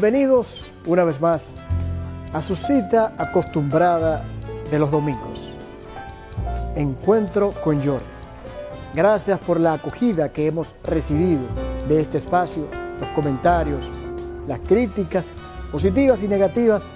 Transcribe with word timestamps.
Bienvenidos 0.00 0.64
una 0.86 1.04
vez 1.04 1.20
más 1.20 1.52
a 2.32 2.40
su 2.40 2.56
cita 2.56 3.12
acostumbrada 3.18 4.24
de 4.70 4.78
los 4.78 4.90
domingos. 4.90 5.52
Encuentro 6.74 7.52
con 7.62 7.84
Jordi. 7.84 8.06
Gracias 8.94 9.38
por 9.40 9.60
la 9.60 9.74
acogida 9.74 10.32
que 10.32 10.46
hemos 10.46 10.74
recibido 10.84 11.42
de 11.86 12.00
este 12.00 12.16
espacio, 12.16 12.66
los 12.98 13.10
comentarios, 13.10 13.90
las 14.48 14.60
críticas 14.60 15.34
positivas 15.70 16.22
y 16.22 16.28
negativas, 16.28 16.88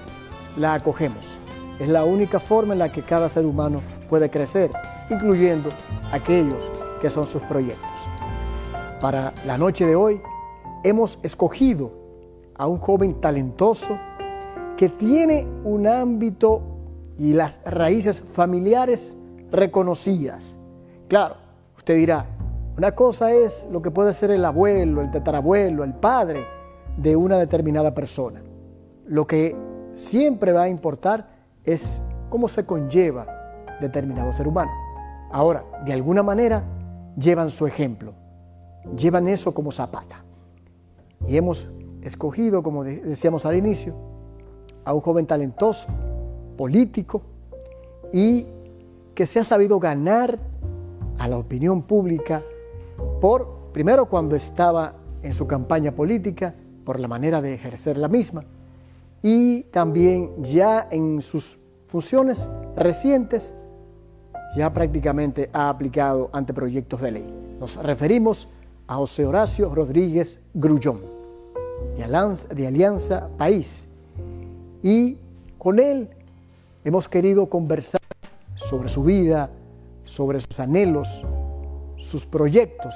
la 0.57 0.73
acogemos. 0.73 1.37
Es 1.79 1.89
la 1.89 2.05
única 2.05 2.41
forma 2.41 2.73
en 2.73 2.79
la 2.79 2.91
que 2.91 3.03
cada 3.03 3.29
ser 3.29 3.45
humano 3.45 3.83
puede 4.09 4.31
crecer, 4.31 4.71
incluyendo 5.11 5.69
aquellos 6.11 6.65
que 7.03 7.11
son 7.11 7.27
sus 7.27 7.43
proyectos. 7.43 8.09
Para 8.99 9.35
la 9.47 9.59
noche 9.59 9.85
de 9.85 9.95
hoy 9.95 10.23
hemos 10.85 11.19
escogido 11.23 12.04
a 12.57 12.67
un 12.67 12.79
joven 12.79 13.21
talentoso 13.21 13.99
que 14.77 14.89
tiene 14.89 15.47
un 15.65 15.87
ámbito 15.87 16.63
y 17.19 17.33
las 17.33 17.61
raíces 17.65 18.21
familiares 18.33 19.17
reconocidas. 19.51 20.57
Claro, 21.09 21.37
usted 21.77 21.97
dirá, 21.97 22.27
una 22.77 22.93
cosa 22.95 23.33
es 23.33 23.69
lo 23.71 23.83
que 23.83 23.91
puede 23.91 24.13
ser 24.15 24.31
el 24.31 24.45
abuelo, 24.45 25.01
el 25.01 25.11
tatarabuelo, 25.11 25.85
el 25.85 25.95
padre 25.95 26.45
de 26.97 27.15
una 27.15 27.39
determinada 27.39 27.95
persona. 27.95 28.43
Lo 29.07 29.27
que 29.27 29.57
siempre 29.95 30.53
va 30.53 30.63
a 30.63 30.69
importar 30.69 31.29
es 31.65 32.03
cómo 32.31 32.49
se 32.49 32.67
conlleva 32.67 33.27
determinado 33.81 34.33
ser 34.33 34.49
humano. 34.49 34.73
Ahora, 35.31 35.65
de 35.85 35.93
alguna 35.93 36.23
manera, 36.23 36.65
llevan 37.17 37.51
su 37.51 37.67
ejemplo, 37.67 38.13
llevan 38.97 39.29
eso 39.29 39.55
como 39.55 39.71
zapata. 39.71 40.25
Y 41.27 41.37
hemos 41.37 41.69
escogido, 42.05 42.63
como 42.63 42.85
decíamos 42.85 43.47
al 43.47 43.57
inicio, 43.57 43.95
a 44.85 44.93
un 44.93 45.01
joven 45.01 45.27
talentoso, 45.27 45.89
político 46.57 47.23
y 48.13 48.47
que 49.15 49.27
se 49.27 49.41
ha 49.41 49.45
sabido 49.45 49.81
ganar 49.81 50.39
a 51.19 51.29
la 51.29 51.39
opinión 51.39 51.83
pública 51.83 52.43
por, 53.21 53.71
primero 53.73 54.07
cuando 54.07 54.37
estaba 54.37 54.95
en 55.23 55.33
su 55.33 55.47
campaña 55.47 55.93
política, 55.93 56.55
por 56.85 57.01
la 57.01 57.09
manera 57.09 57.41
de 57.41 57.55
ejercer 57.55 57.97
la 57.97 58.09
misma, 58.09 58.45
y 59.23 59.63
también 59.65 60.31
ya 60.43 60.87
en 60.91 61.23
sus 61.23 61.59
funciones 61.87 62.51
recientes, 62.77 63.57
ya 64.55 64.73
prácticamente 64.73 65.49
ha 65.53 65.71
aplicado 65.71 66.29
anteproyectos 66.33 67.01
de 67.01 67.13
ley. 67.13 67.35
Nos 67.59 67.77
referimos 67.77 68.49
a 68.87 68.97
José 68.97 69.25
Horacio 69.25 69.75
Rodríguez 69.75 70.41
Grullón 70.53 71.14
de 71.97 72.67
Alianza, 72.67 73.29
País. 73.39 73.87
Y 74.83 75.19
con 75.59 75.79
él 75.79 76.09
hemos 76.85 77.09
querido 77.09 77.49
conversar 77.49 78.01
sobre 78.55 78.89
su 78.89 79.03
vida, 79.03 79.51
sobre 80.03 80.41
sus 80.41 80.61
anhelos, 80.61 81.25
sus 81.97 82.27
proyectos 82.27 82.95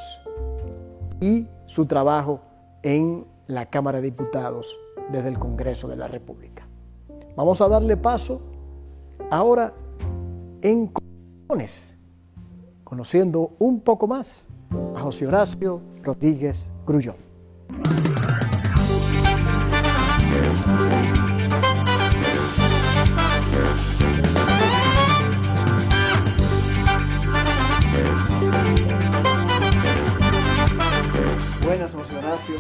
y 1.21 1.47
su 1.67 1.87
trabajo 1.87 2.41
en 2.83 3.27
la 3.47 3.67
Cámara 3.67 4.01
de 4.01 4.11
Diputados 4.11 4.77
desde 5.11 5.29
el 5.29 5.39
Congreso 5.39 5.89
de 5.89 5.97
la 5.97 6.09
República. 6.09 6.67
Vamos 7.37 7.61
a 7.61 7.69
darle 7.69 7.97
paso 7.97 8.41
ahora 9.31 9.73
en 10.63 10.93
conociendo 12.85 13.53
un 13.59 13.81
poco 13.81 14.07
más 14.07 14.47
a 14.95 15.01
José 15.01 15.27
Horacio 15.27 15.81
Rodríguez 16.03 16.71
Grullón. 16.87 17.17
Horacio. 32.39 32.57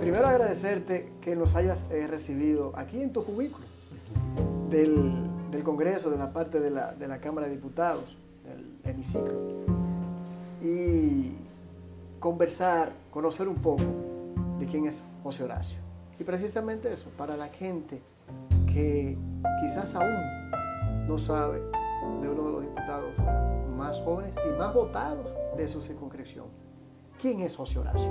Primero 0.00 0.26
agradecerte 0.26 1.12
que 1.20 1.36
nos 1.36 1.54
hayas 1.54 1.84
eh, 1.90 2.06
recibido 2.06 2.72
aquí 2.76 3.02
en 3.02 3.12
tu 3.12 3.24
cubículo 3.24 3.64
del, 4.68 5.30
Congreso, 5.64 6.10
de 6.10 6.18
la 6.18 6.32
parte 6.32 6.58
de 6.60 6.70
la, 6.70 6.92
de 6.92 7.06
la 7.06 7.18
Cámara 7.18 7.46
de 7.46 7.54
Diputados, 7.54 8.16
del 8.44 8.78
hemiciclo, 8.84 9.32
y 10.60 11.32
conversar, 12.18 12.90
conocer 13.12 13.48
un 13.48 13.56
poco 13.56 13.84
de 14.58 14.66
quién 14.66 14.86
es 14.86 15.02
José 15.22 15.44
Horacio. 15.44 15.78
Y 16.18 16.24
precisamente 16.24 16.92
eso, 16.92 17.10
para 17.16 17.36
la 17.36 17.48
gente 17.48 18.02
que 18.66 19.16
quizás 19.60 19.94
aún 19.94 21.06
no 21.06 21.16
sabe 21.16 21.60
de 22.20 22.28
uno 22.28 22.42
de 22.44 22.52
los 22.52 22.62
diputados 22.62 23.12
más 23.76 24.00
jóvenes 24.00 24.34
y 24.44 24.58
más 24.58 24.74
votados 24.74 25.32
de 25.56 25.68
su 25.68 25.80
circunscripción. 25.80 26.61
¿Quién 27.22 27.38
es 27.38 27.54
José 27.54 27.78
Horacio? 27.78 28.10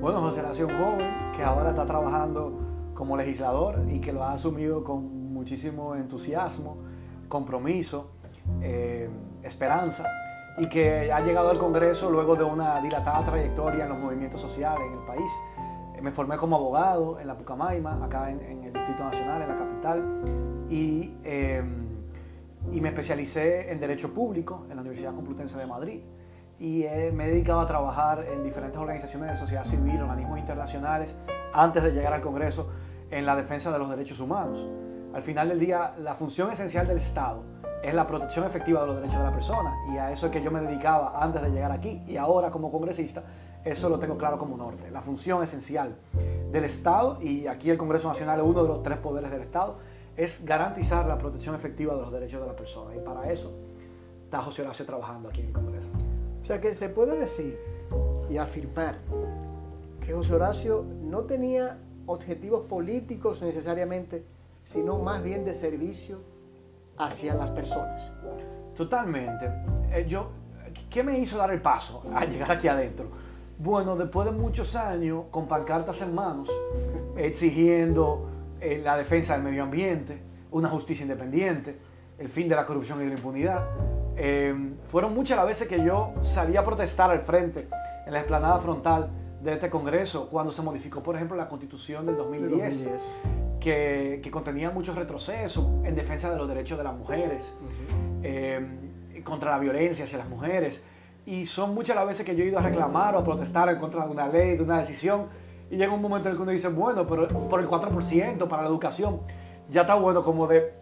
Bueno, 0.00 0.20
José 0.20 0.38
Horacio 0.38 0.68
es 0.68 0.72
un 0.72 0.78
joven 0.78 1.32
que 1.36 1.42
ahora 1.42 1.70
está 1.70 1.84
trabajando 1.84 2.56
como 2.94 3.16
legislador 3.16 3.80
y 3.90 4.00
que 4.00 4.12
lo 4.12 4.22
ha 4.22 4.34
asumido 4.34 4.84
con 4.84 5.32
muchísimo 5.32 5.96
entusiasmo, 5.96 6.76
compromiso, 7.26 8.12
eh, 8.62 9.10
esperanza 9.42 10.04
y 10.56 10.68
que 10.68 11.12
ha 11.12 11.18
llegado 11.18 11.50
al 11.50 11.58
Congreso 11.58 12.10
luego 12.10 12.36
de 12.36 12.44
una 12.44 12.80
dilatada 12.80 13.26
trayectoria 13.26 13.82
en 13.82 13.90
los 13.90 13.98
movimientos 13.98 14.40
sociales 14.40 14.86
en 14.86 15.00
el 15.00 15.04
país 15.04 15.32
me 16.00 16.12
formé 16.12 16.36
como 16.36 16.54
abogado 16.54 17.18
en 17.18 17.26
la 17.26 17.36
Pucamaima, 17.36 18.04
acá 18.04 18.30
en, 18.30 18.62
el 18.62 18.72
Distrito 18.72 19.02
Nacional, 19.02 19.42
en 19.42 19.48
la 19.48 19.56
capital, 19.56 20.66
y, 20.70 21.12
em, 21.24 21.88
y, 22.72 22.80
me 22.80 22.90
especialicé 22.90 23.72
en 23.72 23.80
Derecho 23.80 24.14
Público 24.14 24.66
en 24.70 24.76
la 24.76 24.82
Universidad 24.82 25.12
Complutense 25.12 25.58
de 25.58 25.66
Madrid. 25.66 26.00
Y 26.58 26.84
me 27.12 27.26
he 27.26 27.28
dedicado 27.28 27.60
a 27.60 27.66
trabajar 27.66 28.24
en 28.32 28.42
diferentes 28.42 28.78
organizaciones 28.78 29.32
de 29.32 29.36
sociedad 29.36 29.64
civil, 29.64 30.02
organismos 30.02 30.38
internacionales, 30.38 31.16
antes 31.52 31.82
de 31.82 31.92
llegar 31.92 32.12
al 32.12 32.20
Congreso, 32.20 32.68
en 33.10 33.24
la 33.24 33.36
defensa 33.36 33.70
de 33.70 33.78
los 33.78 33.88
derechos 33.88 34.20
humanos. 34.20 34.66
Al 35.14 35.22
final 35.22 35.48
del 35.48 35.60
día, 35.60 35.94
la 35.98 36.14
función 36.14 36.50
esencial 36.50 36.86
del 36.86 36.98
Estado 36.98 37.42
es 37.82 37.94
la 37.94 38.06
protección 38.06 38.44
efectiva 38.44 38.80
de 38.80 38.86
los 38.88 38.96
derechos 38.96 39.18
de 39.18 39.24
la 39.24 39.32
persona. 39.32 39.74
Y 39.92 39.98
a 39.98 40.10
eso 40.10 40.26
es 40.26 40.32
que 40.32 40.42
yo 40.42 40.50
me 40.50 40.60
dedicaba 40.60 41.22
antes 41.22 41.40
de 41.40 41.50
llegar 41.50 41.72
aquí. 41.72 42.02
Y 42.06 42.16
ahora 42.16 42.50
como 42.50 42.70
congresista 42.70 43.22
eso 43.64 43.88
lo 43.88 43.98
tengo 43.98 44.16
claro 44.16 44.38
como 44.38 44.56
norte. 44.56 44.90
La 44.90 45.02
función 45.02 45.42
esencial 45.42 45.96
del 46.50 46.64
Estado, 46.64 47.20
y 47.20 47.46
aquí 47.46 47.70
el 47.70 47.76
Congreso 47.76 48.08
Nacional 48.08 48.40
es 48.40 48.46
uno 48.46 48.62
de 48.62 48.68
los 48.68 48.82
tres 48.82 48.98
poderes 48.98 49.30
del 49.30 49.42
Estado, 49.42 49.76
es 50.16 50.44
garantizar 50.44 51.06
la 51.06 51.18
protección 51.18 51.54
efectiva 51.54 51.94
de 51.94 52.00
los 52.00 52.12
derechos 52.12 52.40
de 52.40 52.46
la 52.46 52.56
persona. 52.56 52.94
Y 52.94 53.00
para 53.00 53.30
eso 53.30 53.52
está 54.24 54.42
José 54.42 54.62
Horacio 54.62 54.86
trabajando 54.86 55.28
aquí 55.28 55.40
en 55.40 55.48
el 55.48 55.52
Congreso. 55.52 55.87
O 56.48 56.50
sea 56.50 56.62
que 56.62 56.72
se 56.72 56.88
puede 56.88 57.18
decir 57.18 57.58
y 58.30 58.38
afirmar 58.38 58.96
que 60.00 60.14
José 60.14 60.32
Horacio 60.32 60.82
no 61.02 61.24
tenía 61.24 61.76
objetivos 62.06 62.62
políticos 62.62 63.42
necesariamente, 63.42 64.24
sino 64.64 64.98
más 64.98 65.22
bien 65.22 65.44
de 65.44 65.52
servicio 65.52 66.22
hacia 66.96 67.34
las 67.34 67.50
personas. 67.50 68.10
Totalmente. 68.74 69.44
Eh, 69.92 70.06
yo, 70.08 70.30
¿Qué 70.88 71.02
me 71.02 71.18
hizo 71.18 71.36
dar 71.36 71.50
el 71.50 71.60
paso 71.60 72.02
a 72.14 72.24
llegar 72.24 72.52
aquí 72.52 72.66
adentro? 72.66 73.10
Bueno, 73.58 73.94
después 73.94 74.24
de 74.24 74.32
muchos 74.32 74.74
años 74.74 75.24
con 75.30 75.46
pancartas 75.48 76.00
en 76.00 76.14
manos, 76.14 76.48
exigiendo 77.14 78.26
eh, 78.58 78.80
la 78.82 78.96
defensa 78.96 79.34
del 79.34 79.42
medio 79.42 79.64
ambiente, 79.64 80.18
una 80.50 80.70
justicia 80.70 81.02
independiente, 81.02 81.76
el 82.18 82.28
fin 82.30 82.48
de 82.48 82.56
la 82.56 82.64
corrupción 82.64 83.02
y 83.02 83.06
la 83.06 83.16
impunidad, 83.16 83.68
eh, 84.20 84.52
fueron 84.88 85.14
muchas 85.14 85.36
las 85.36 85.46
veces 85.46 85.68
que 85.68 85.82
yo 85.82 86.12
salí 86.22 86.56
a 86.56 86.64
protestar 86.64 87.10
al 87.10 87.20
frente, 87.20 87.68
en 88.04 88.12
la 88.12 88.18
explanada 88.18 88.58
frontal 88.58 89.08
de 89.40 89.52
este 89.52 89.70
Congreso, 89.70 90.28
cuando 90.28 90.50
se 90.50 90.60
modificó, 90.60 91.04
por 91.04 91.14
ejemplo, 91.14 91.36
la 91.36 91.48
Constitución 91.48 92.04
del 92.04 92.16
2010, 92.16 93.20
Que, 93.60 94.28
contenía 94.32 94.70
muchos 94.70 94.96
retrocesos 94.96 95.64
en 95.84 95.94
defensa 95.94 96.30
de 96.30 96.36
los 96.36 96.48
derechos 96.48 96.76
de 96.78 96.84
las 96.84 96.96
mujeres, 96.96 97.54
eh, 98.24 98.60
contra 99.22 99.52
la 99.52 99.58
violencia 99.58 100.04
hacia 100.04 100.18
las 100.18 100.28
mujeres. 100.28 100.82
Y 101.24 101.46
son 101.46 101.74
muchas 101.74 101.94
las 101.94 102.06
veces 102.06 102.26
que 102.26 102.34
yo 102.34 102.42
he 102.42 102.48
ido 102.48 102.58
a 102.58 102.62
reclamar 102.62 103.14
o 103.14 103.18
a 103.18 103.24
protestar 103.24 103.68
en 103.68 103.78
contra 103.78 104.04
de 104.04 104.10
una 104.10 104.26
ley, 104.26 104.56
de 104.56 104.62
una 104.64 104.78
decisión, 104.78 105.26
y 105.70 105.76
llega 105.76 105.92
un 105.92 106.02
momento 106.02 106.28
en 106.28 106.32
el 106.32 106.38
que 106.38 106.42
uno 106.42 106.52
dice, 106.52 106.68
bueno, 106.68 107.06
pero 107.06 107.28
por 107.28 107.60
el 107.60 107.68
4% 107.68 108.48
para 108.48 108.62
la 108.62 108.68
educación, 108.68 109.20
ya 109.70 109.82
está 109.82 109.94
bueno 109.94 110.24
como 110.24 110.48
de 110.48 110.72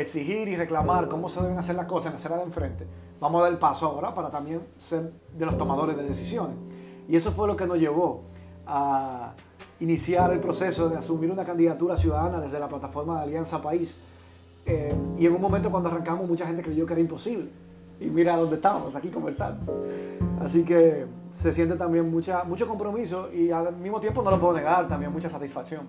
exigir 0.00 0.48
y 0.48 0.56
reclamar 0.56 1.08
cómo 1.08 1.28
se 1.28 1.40
deben 1.42 1.58
hacer 1.58 1.76
las 1.76 1.86
cosas 1.86 2.06
en 2.06 2.12
la 2.12 2.18
acera 2.18 2.36
de 2.36 2.42
enfrente. 2.42 2.86
Vamos 3.20 3.40
a 3.40 3.44
dar 3.44 3.52
el 3.52 3.58
paso 3.58 3.86
ahora 3.86 4.14
para 4.14 4.28
también 4.28 4.60
ser 4.76 5.12
de 5.36 5.46
los 5.46 5.56
tomadores 5.56 5.96
de 5.96 6.02
decisiones. 6.02 6.56
Y 7.08 7.16
eso 7.16 7.32
fue 7.32 7.46
lo 7.46 7.56
que 7.56 7.66
nos 7.66 7.78
llevó 7.78 8.22
a 8.66 9.32
iniciar 9.80 10.32
el 10.32 10.40
proceso 10.40 10.88
de 10.88 10.96
asumir 10.96 11.30
una 11.30 11.44
candidatura 11.44 11.96
ciudadana 11.96 12.40
desde 12.40 12.58
la 12.58 12.68
plataforma 12.68 13.18
de 13.18 13.24
Alianza 13.24 13.62
País. 13.62 13.96
Eh, 14.64 14.94
y 15.18 15.26
en 15.26 15.34
un 15.34 15.40
momento 15.40 15.70
cuando 15.70 15.88
arrancamos 15.88 16.28
mucha 16.28 16.46
gente 16.46 16.62
creyó 16.62 16.84
que 16.86 16.92
era 16.92 17.00
imposible 17.00 17.48
y 18.00 18.06
mira 18.06 18.36
dónde 18.36 18.56
estamos, 18.56 18.94
aquí 18.94 19.08
conversando. 19.08 19.86
Así 20.40 20.64
que 20.64 21.06
se 21.30 21.52
siente 21.52 21.76
también 21.76 22.10
mucha, 22.10 22.44
mucho 22.44 22.66
compromiso 22.66 23.32
y 23.32 23.50
al 23.50 23.74
mismo 23.76 24.00
tiempo 24.00 24.22
no 24.22 24.30
lo 24.30 24.38
puedo 24.38 24.54
negar, 24.54 24.88
también 24.88 25.12
mucha 25.12 25.30
satisfacción. 25.30 25.82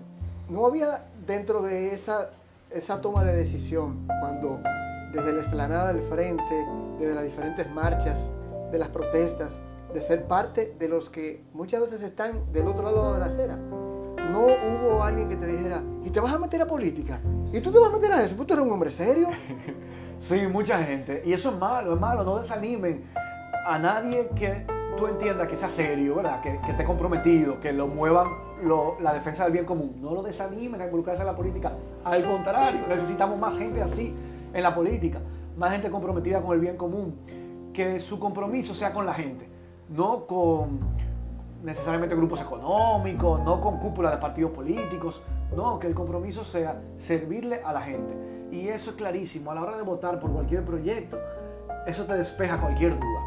¿No 0.48 0.66
había 0.66 1.04
dentro 1.26 1.60
de 1.62 1.94
esa, 1.94 2.30
esa 2.70 3.00
toma 3.00 3.24
de 3.24 3.34
decisión, 3.34 4.06
cuando 4.20 4.60
desde 5.12 5.32
la 5.32 5.40
explanada 5.40 5.92
del 5.92 6.02
frente, 6.02 6.66
desde 6.98 7.14
las 7.14 7.24
diferentes 7.24 7.70
marchas, 7.70 8.32
de 8.70 8.78
las 8.78 8.88
protestas, 8.88 9.60
de 9.92 10.00
ser 10.00 10.26
parte 10.26 10.74
de 10.78 10.88
los 10.88 11.08
que 11.08 11.42
muchas 11.54 11.80
veces 11.80 12.02
están 12.02 12.52
del 12.52 12.66
otro 12.66 12.84
lado 12.84 13.14
de 13.14 13.20
la 13.20 13.26
acera? 13.26 13.56
No 13.56 14.44
hubo 14.44 15.02
alguien 15.02 15.28
que 15.28 15.36
te 15.36 15.46
dijera, 15.46 15.82
¿y 16.04 16.10
te 16.10 16.20
vas 16.20 16.34
a 16.34 16.38
meter 16.38 16.60
a 16.60 16.66
política? 16.66 17.20
¿Y 17.52 17.60
tú 17.60 17.72
te 17.72 17.78
vas 17.78 17.88
a 17.88 17.92
meter 17.96 18.12
a 18.12 18.24
eso? 18.24 18.34
¿Tú 18.36 18.52
eres 18.52 18.66
un 18.66 18.72
hombre 18.72 18.90
serio? 18.90 19.28
sí, 20.18 20.46
mucha 20.46 20.82
gente. 20.82 21.22
Y 21.24 21.32
eso 21.32 21.50
es 21.50 21.56
malo, 21.56 21.94
es 21.94 22.00
malo. 22.00 22.24
No 22.24 22.36
desanimen 22.36 23.04
a 23.66 23.78
nadie 23.78 24.28
que 24.36 24.66
tú 24.98 25.06
entiendas 25.06 25.48
que 25.48 25.56
sea 25.56 25.70
serio, 25.70 26.16
¿verdad? 26.16 26.42
Que, 26.42 26.60
que 26.60 26.72
esté 26.72 26.84
comprometido, 26.84 27.58
que 27.60 27.72
lo 27.72 27.86
muevan 27.86 28.47
la 29.00 29.12
defensa 29.12 29.44
del 29.44 29.52
bien 29.52 29.64
común. 29.64 29.96
No 30.00 30.14
lo 30.14 30.22
desanimen 30.22 30.80
a 30.80 30.84
involucrarse 30.84 31.22
en 31.22 31.26
la 31.26 31.36
política. 31.36 31.72
Al 32.04 32.24
contrario, 32.24 32.80
necesitamos 32.88 33.38
más 33.38 33.56
gente 33.56 33.82
así 33.82 34.14
en 34.52 34.62
la 34.62 34.74
política. 34.74 35.20
Más 35.56 35.72
gente 35.72 35.90
comprometida 35.90 36.40
con 36.40 36.54
el 36.54 36.60
bien 36.60 36.76
común. 36.76 37.16
Que 37.72 37.98
su 37.98 38.18
compromiso 38.18 38.74
sea 38.74 38.92
con 38.92 39.06
la 39.06 39.14
gente, 39.14 39.48
no 39.88 40.26
con 40.26 40.80
necesariamente 41.62 42.14
grupos 42.14 42.40
económicos, 42.40 43.40
no 43.44 43.60
con 43.60 43.78
cúpula 43.78 44.10
de 44.10 44.16
partidos 44.18 44.52
políticos. 44.52 45.22
No, 45.54 45.78
que 45.78 45.86
el 45.86 45.94
compromiso 45.94 46.44
sea 46.44 46.80
servirle 46.98 47.62
a 47.64 47.72
la 47.72 47.80
gente. 47.80 48.14
Y 48.50 48.68
eso 48.68 48.90
es 48.90 48.96
clarísimo. 48.96 49.50
A 49.50 49.54
la 49.54 49.62
hora 49.62 49.76
de 49.76 49.82
votar 49.82 50.20
por 50.20 50.30
cualquier 50.30 50.64
proyecto, 50.64 51.18
eso 51.86 52.04
te 52.04 52.14
despeja 52.14 52.60
cualquier 52.60 52.98
duda. 52.98 53.20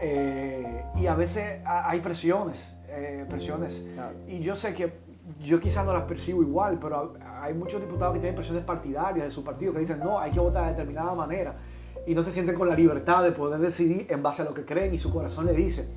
Eh, 0.00 0.84
y 0.96 1.06
a 1.06 1.14
veces 1.14 1.60
hay 1.64 2.00
presiones, 2.00 2.74
eh, 2.90 3.26
presiones. 3.28 3.86
Y 4.26 4.40
yo 4.40 4.54
sé 4.54 4.74
que 4.74 4.92
yo 5.38 5.60
quizás 5.60 5.84
no 5.84 5.92
las 5.92 6.04
percibo 6.04 6.42
igual, 6.42 6.78
pero 6.80 7.14
hay 7.40 7.54
muchos 7.54 7.80
diputados 7.80 8.14
que 8.14 8.20
tienen 8.20 8.34
presiones 8.34 8.64
partidarias 8.64 9.26
de 9.26 9.30
su 9.30 9.44
partido 9.44 9.72
que 9.72 9.80
dicen, 9.80 10.00
no, 10.00 10.18
hay 10.18 10.32
que 10.32 10.40
votar 10.40 10.64
de 10.64 10.70
determinada 10.70 11.14
manera. 11.14 11.54
Y 12.06 12.14
no 12.14 12.22
se 12.22 12.32
sienten 12.32 12.56
con 12.56 12.68
la 12.68 12.74
libertad 12.74 13.22
de 13.22 13.32
poder 13.32 13.60
decidir 13.60 14.06
en 14.08 14.22
base 14.22 14.42
a 14.42 14.44
lo 14.44 14.54
que 14.54 14.64
creen 14.64 14.94
y 14.94 14.98
su 14.98 15.10
corazón 15.10 15.46
le 15.46 15.52
dice. 15.52 15.88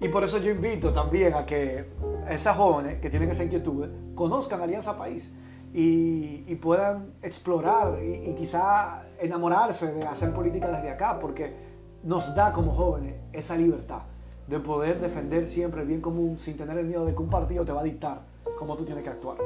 Y 0.00 0.08
por 0.08 0.24
eso 0.24 0.38
yo 0.38 0.50
invito 0.50 0.92
también 0.92 1.34
a 1.34 1.44
que 1.44 1.86
esas 2.28 2.56
jóvenes 2.56 3.00
que 3.00 3.10
tienen 3.10 3.30
esa 3.30 3.44
inquietud 3.44 3.88
conozcan 4.14 4.60
Alianza 4.60 4.96
País 4.96 5.34
y, 5.74 6.54
puedan 6.56 7.14
explorar 7.22 7.98
y, 8.02 8.30
y 8.30 8.34
quizá 8.34 9.02
enamorarse 9.18 9.92
de 9.92 10.02
hacer 10.04 10.32
política 10.32 10.68
desde 10.68 10.90
acá, 10.90 11.18
porque 11.18 11.54
nos 12.02 12.34
da 12.34 12.52
como 12.52 12.72
jóvenes 12.72 13.14
esa 13.32 13.56
libertad 13.56 14.02
de 14.50 14.58
poder 14.58 14.98
defender 15.00 15.46
siempre 15.46 15.82
el 15.82 15.86
bien 15.86 16.00
común 16.00 16.36
sin 16.36 16.56
tener 16.56 16.76
el 16.76 16.84
miedo 16.84 17.06
de 17.06 17.14
que 17.14 17.22
un 17.22 17.30
partido 17.30 17.64
te 17.64 17.70
va 17.70 17.82
a 17.82 17.84
dictar 17.84 18.22
cómo 18.58 18.76
tú 18.76 18.84
tienes 18.84 19.04
que 19.04 19.10
actuar. 19.10 19.38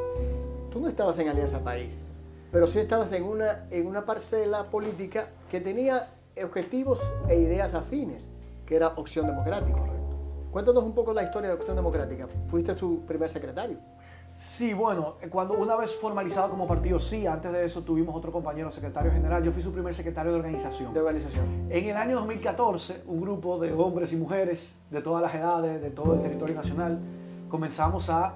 Tú 0.71 0.81
no 0.81 0.89
estabas 0.89 1.19
en 1.19 1.29
Alianza 1.29 1.62
País, 1.62 2.09
pero 2.51 2.67
sí 2.67 2.79
estabas 2.79 3.12
en 3.12 3.23
una, 3.23 3.67
en 3.71 3.87
una 3.87 4.06
parcela 4.06 4.65
política 4.65 5.29
que 5.51 5.61
tenía 5.61 6.09
objetivos 6.43 7.03
e 7.29 7.37
ideas 7.37 7.75
afines, 7.75 8.33
que 8.65 8.77
era 8.77 8.95
Opción 8.97 9.27
Democrática. 9.27 9.79
Cuéntanos 10.51 10.83
un 10.83 10.95
poco 10.95 11.12
la 11.12 11.23
historia 11.23 11.50
de 11.50 11.55
Opción 11.57 11.77
Democrática. 11.77 12.27
Fuiste 12.49 12.75
su 12.75 13.05
primer 13.05 13.29
secretario. 13.29 13.77
Sí, 14.37 14.75
bueno, 14.75 15.17
cuando 15.31 15.55
una 15.55 15.77
vez 15.77 15.95
formalizado 15.95 16.51
como 16.51 16.67
partido, 16.67 16.99
sí, 16.99 17.27
antes 17.27 17.53
de 17.53 17.65
eso 17.65 17.83
tuvimos 17.83 18.15
otro 18.15 18.33
compañero 18.33 18.71
secretario 18.71 19.11
general, 19.11 19.43
yo 19.43 19.53
fui 19.53 19.63
su 19.63 19.73
primer 19.73 19.95
secretario 19.95 20.33
de 20.33 20.39
organización. 20.39 20.93
De 20.93 21.01
organización. 21.01 21.45
En 21.71 21.89
el 21.89 21.97
año 21.97 22.17
2014, 22.17 23.03
un 23.07 23.21
grupo 23.21 23.59
de 23.59 23.73
hombres 23.73 24.13
y 24.13 24.17
mujeres 24.17 24.77
de 24.91 25.01
todas 25.03 25.23
las 25.23 25.35
edades, 25.35 25.81
de 25.81 25.91
todo 25.91 26.15
el 26.15 26.21
territorio 26.23 26.55
nacional, 26.55 26.99
comenzamos 27.49 28.11
a, 28.11 28.35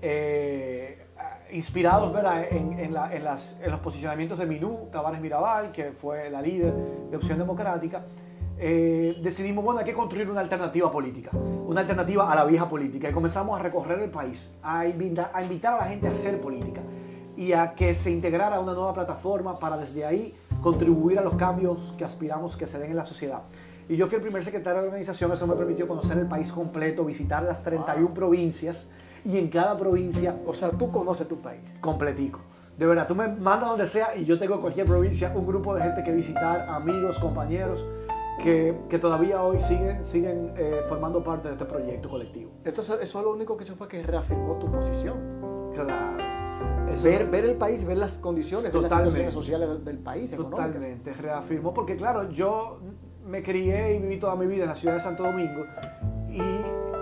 eh, 0.00 1.06
inspirados 1.52 2.12
¿verdad? 2.12 2.44
En, 2.50 2.78
en, 2.78 2.94
los 2.94 3.80
posicionamientos 3.80 4.38
de 4.38 4.46
Minú 4.46 4.88
Tavares 4.90 5.20
Mirabal, 5.20 5.72
que 5.72 5.92
fue 5.92 6.30
la 6.30 6.40
líder 6.40 6.72
de 7.10 7.16
Opción 7.16 7.38
Democrática, 7.38 8.04
eh, 8.62 9.18
decidimos, 9.22 9.64
bueno, 9.64 9.80
hay 9.80 9.86
que 9.86 9.94
construir 9.94 10.30
una 10.30 10.40
alternativa 10.40 10.92
política, 10.92 11.30
una 11.34 11.80
alternativa 11.80 12.30
a 12.30 12.34
la 12.36 12.44
vieja 12.44 12.68
política. 12.68 13.08
Y 13.08 13.12
comenzamos 13.12 13.58
a 13.58 13.62
recorrer 13.62 14.00
el 14.00 14.10
país, 14.10 14.50
a 14.62 14.86
invitar, 14.86 15.30
a 15.32 15.42
invitar 15.42 15.74
a 15.74 15.76
la 15.78 15.84
gente 15.84 16.08
a 16.08 16.10
hacer 16.10 16.38
política 16.40 16.82
y 17.38 17.52
a 17.52 17.74
que 17.74 17.94
se 17.94 18.10
integrara 18.10 18.56
a 18.56 18.60
una 18.60 18.74
nueva 18.74 18.92
plataforma 18.92 19.58
para 19.58 19.78
desde 19.78 20.04
ahí 20.04 20.34
contribuir 20.60 21.18
a 21.18 21.22
los 21.22 21.34
cambios 21.36 21.94
que 21.96 22.04
aspiramos 22.04 22.54
que 22.54 22.66
se 22.66 22.78
den 22.78 22.90
en 22.90 22.96
la 22.96 23.04
sociedad. 23.04 23.44
Y 23.88 23.96
yo 23.96 24.06
fui 24.06 24.16
el 24.16 24.22
primer 24.22 24.44
secretario 24.44 24.76
de 24.76 24.82
la 24.82 24.88
organización, 24.88 25.32
eso 25.32 25.46
me 25.46 25.54
permitió 25.54 25.88
conocer 25.88 26.18
el 26.18 26.26
país 26.26 26.52
completo, 26.52 27.02
visitar 27.04 27.42
las 27.42 27.64
31 27.64 28.12
provincias 28.12 28.88
y 29.24 29.38
en 29.38 29.48
cada 29.48 29.76
provincia... 29.76 30.36
O 30.46 30.52
sea, 30.52 30.70
tú 30.70 30.92
conoces 30.92 31.26
tu 31.26 31.40
país. 31.40 31.78
Completico. 31.80 32.40
De 32.78 32.86
verdad, 32.86 33.08
tú 33.08 33.14
me 33.14 33.26
mandas 33.26 33.70
donde 33.70 33.86
sea 33.86 34.14
y 34.16 34.24
yo 34.26 34.38
tengo 34.38 34.54
en 34.56 34.60
cualquier 34.60 34.86
provincia 34.86 35.32
un 35.34 35.46
grupo 35.46 35.74
de 35.74 35.82
gente 35.82 36.04
que 36.04 36.12
visitar, 36.12 36.68
amigos, 36.68 37.18
compañeros, 37.18 37.84
que, 38.42 38.98
todavía 38.98 39.42
hoy 39.42 39.60
siguen, 39.60 40.04
siguen 40.04 40.52
eh, 40.56 40.80
formando 40.88 41.22
parte 41.22 41.48
de 41.48 41.54
este 41.54 41.64
proyecto 41.64 42.08
colectivo. 42.08 42.50
Entonces, 42.64 42.98
eso 43.02 43.22
lo 43.22 43.32
único 43.32 43.56
que 43.56 43.64
hizo 43.64 43.76
fue 43.76 43.88
que 43.88 44.02
reafirmó 44.02 44.56
tu 44.56 44.70
posición. 44.70 45.70
Claro. 45.74 45.94
ver, 47.02 47.30
ver 47.30 47.44
el 47.44 47.56
país, 47.56 47.84
ver 47.84 47.98
las 47.98 48.18
condiciones, 48.18 48.72
ver 48.72 48.82
las 48.82 48.92
situaciones 48.92 49.34
sociales 49.34 49.84
del, 49.84 49.98
país. 49.98 50.30
Totalmente, 50.32 51.12
reafirmó, 51.12 51.72
porque 51.72 51.96
claro, 51.96 52.28
yo 52.30 52.80
me 53.24 53.42
crié 53.42 53.94
y 53.94 53.98
viví 54.00 54.18
toda 54.18 54.34
mi 54.34 54.46
vida 54.46 54.64
en 54.64 54.70
la 54.70 54.76
ciudad 54.76 54.94
de 54.94 55.00
Santo 55.00 55.22
Domingo 55.22 55.64
y 56.28 56.40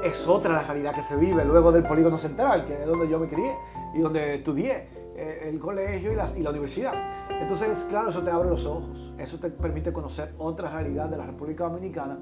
es 0.05 0.29
otra 0.29 0.53
la 0.53 0.63
realidad 0.63 0.95
que 0.95 1.03
se 1.03 1.17
vive 1.17 1.45
luego 1.45 1.73
del 1.73 1.85
polígono 1.85 2.19
central, 2.19 2.65
que 2.65 2.75
es 2.75 2.87
donde 2.87 3.09
yo 3.09 3.19
me 3.19 3.29
crié 3.29 3.57
y 3.95 4.01
donde 4.01 4.37
estudié. 4.37 4.98
Eh, 5.19 5.49
el 5.49 5.59
colegio 5.59 6.13
y 6.13 6.15
la, 6.15 6.29
y 6.37 6.43
la, 6.43 6.51
universidad. 6.51 6.93
Entonces, 7.41 7.85
claro, 7.89 8.11
eso 8.11 8.23
te 8.23 8.31
abre 8.31 8.49
los 8.49 8.65
ojos, 8.67 9.13
eso 9.19 9.37
te 9.41 9.51
permite 9.51 9.93
conocer 9.93 10.33
otra 10.39 10.71
realidad 10.71 11.09
de 11.09 11.17
la 11.17 11.27
República 11.27 11.65
Dominicana 11.65 12.19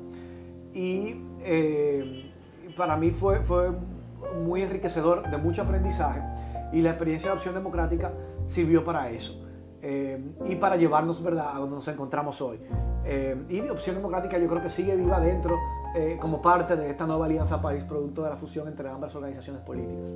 y 0.73 1.15
eh, 1.41 2.33
para 2.75 2.97
mí 2.97 3.11
fue, 3.11 3.41
fue 3.45 3.71
muy 4.43 4.63
enriquecedor, 4.63 5.29
de 5.29 5.37
mucho 5.37 5.61
aprendizaje 5.61 6.23
y 6.73 6.81
la 6.81 6.91
experiencia 6.91 7.31
de 7.31 7.37
Opción 7.37 7.55
Democrática 7.55 8.13
sirvió 8.47 8.83
para 8.83 9.11
eso. 9.11 9.45
Eh, 9.83 10.19
y 10.49 10.57
para 10.57 10.77
llevarnos 10.77 11.23
¿verdad? 11.23 11.55
a 11.55 11.59
donde 11.59 11.77
nos 11.77 11.89
encontramos 11.89 12.41
hoy. 12.41 12.59
y 13.51 13.61
de 13.61 13.71
Opción 13.71 13.97
Democrática 13.97 14.39
yo 14.39 14.49
creo 14.49 14.63
que 14.63 14.71
sigue 14.71 14.97
viva 14.97 15.21
dentro 15.21 15.55
como 16.19 16.41
parte 16.41 16.77
de 16.77 16.91
esta 16.91 17.07
nueva 17.07 17.27
Alianza 17.27 17.61
País, 17.61 17.85
producto 17.85 18.23
de 18.23 18.31
la 18.31 18.37
fusión 18.37 18.69
entre 18.69 18.89
ambas 18.89 19.15
organizaciones 19.15 19.63
políticas. 19.63 20.15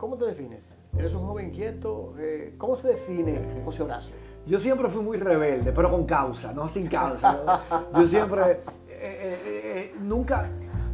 Eh, 0.00 0.06
¿cómo 0.06 0.16
te 0.16 0.24
defines? 0.24 0.74
¿Eres 0.96 1.14
un 1.14 1.26
joven 1.26 1.48
inquieto? 1.48 2.14
Eh, 2.18 2.54
¿Cómo 2.56 2.74
se 2.74 2.88
define 2.88 3.62
José 3.64 3.82
Horacio? 3.82 4.16
Yo 4.46 4.58
siempre 4.58 4.88
fui 4.88 5.02
muy 5.02 5.18
rebelde, 5.18 5.72
pero 5.72 5.90
con 5.90 6.06
causa, 6.06 6.52
no 6.52 6.68
sin 6.68 6.88
causa. 6.88 7.60
Yo 7.94 8.06
siempre, 8.06 8.60
eh, 8.88 9.94
nunca, 10.00 10.48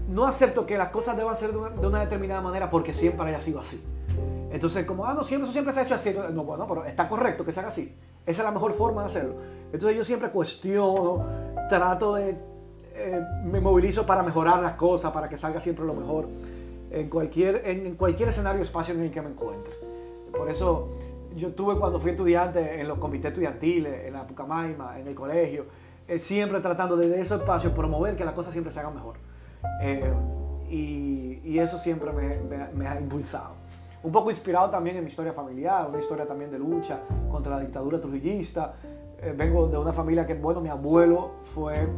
no 0.09 0.27
acepto 0.27 0.67
que 0.67 0.77
las 0.77 0.91
cosas 0.91 1.17
deban 1.17 1.37
ser 1.37 1.53
de 1.53 1.87
una, 1.87 2.01
determinada 2.01 2.41
manera 2.41 2.69
porque 2.69 2.93
siempre 2.93 3.29
haya 3.29 3.41
sido 3.41 3.61
así. 3.61 3.83
Entonces, 4.51 4.85
como, 4.85 5.07
ah, 5.07 5.15
no, 5.15 5.23
siempre, 5.23 5.45
eso 5.45 5.53
siempre 5.53 5.73
se 5.73 5.81
ha 5.81 5.83
hecho 5.85 5.95
así. 5.95 6.15
No, 6.33 6.43
bueno, 6.45 6.67
pero 6.67 6.85
está 6.85 7.09
correcto 7.09 7.45
que 7.45 7.53
se 7.53 7.61
haga 7.61 7.69
así. 7.69 7.95
Esa 8.27 8.43
es 8.43 8.45
la 8.45 8.51
mejor 8.51 8.73
forma 8.73 9.03
de 9.03 9.09
hacerlo. 9.09 9.35
Entonces 9.73 9.97
yo 9.97 10.05
siempre 10.05 10.31
cuestiono, 10.31 11.25
trato 11.69 12.15
de, 12.15 12.37
me 13.45 13.61
movilizo 13.61 14.05
para 14.05 14.25
mejorar 14.25 14.61
las 14.61 14.75
cosas, 14.75 15.13
para 15.13 15.29
que 15.29 15.37
salga 15.37 15.61
siempre 15.61 15.85
lo 15.85 15.95
mejor 15.95 16.27
en 16.91 17.09
cualquier, 17.09 17.63
en 17.65 17.95
cualquier 17.97 18.29
escenario 18.29 18.63
espacio 18.63 18.95
en 18.95 19.03
el 19.03 19.11
que 19.11 19.23
me 19.23 19.31
encuentre. 19.31 19.73
Por 20.37 20.51
eso 20.51 20.89
yo 21.37 21.53
tuve 21.53 21.79
cuando 21.79 21.99
fui 21.99 22.11
estudiante 22.13 22.81
en 22.81 22.89
los 22.89 22.99
comités 22.99 23.31
estudiantiles, 23.31 24.07
en 24.07 24.15
la 24.15 24.27
Pucamaima, 24.27 24.99
en 24.99 25.07
el 25.07 25.15
colegio, 25.15 25.67
eh, 26.09 26.19
siempre 26.19 26.61
tratando 26.61 26.97
desde 26.97 27.21
esos 27.21 27.41
espacios 27.41 27.73
promover 27.73 28.17
que 28.17 28.25
las 28.25 28.35
cosas 28.35 28.53
siempre 28.53 28.73
se 28.73 28.81
hagan 28.81 28.95
mejor. 28.95 29.17
Eh, 29.83 30.13
y, 30.71 31.41
y, 31.45 31.59
eso 31.59 31.79
siempre 31.79 32.13
me, 32.13 32.39
me, 32.75 32.89
ha 32.89 32.99
impulsado. 33.01 33.55
Un 34.03 34.13
poco 34.13 34.31
inspirado 34.31 34.71
también 34.71 34.97
en 34.97 35.05
mi 35.05 35.11
historia 35.11 35.33
familiar, 35.33 35.89
una 35.89 35.99
historia 35.99 36.27
también 36.27 36.51
de 36.51 36.59
lucha 36.59 37.01
contra 37.31 37.57
la 37.57 37.61
dictadura 37.61 38.01
trujillista. 38.01 38.75
Eh, 39.21 39.35
vengo 39.37 39.69
de 39.69 39.79
una 39.79 39.93
familia 39.93 40.27
que, 40.27 40.35
bueno, 40.35 40.61
mi 40.61 40.69
abuelo 40.69 41.33
fue 41.41 41.89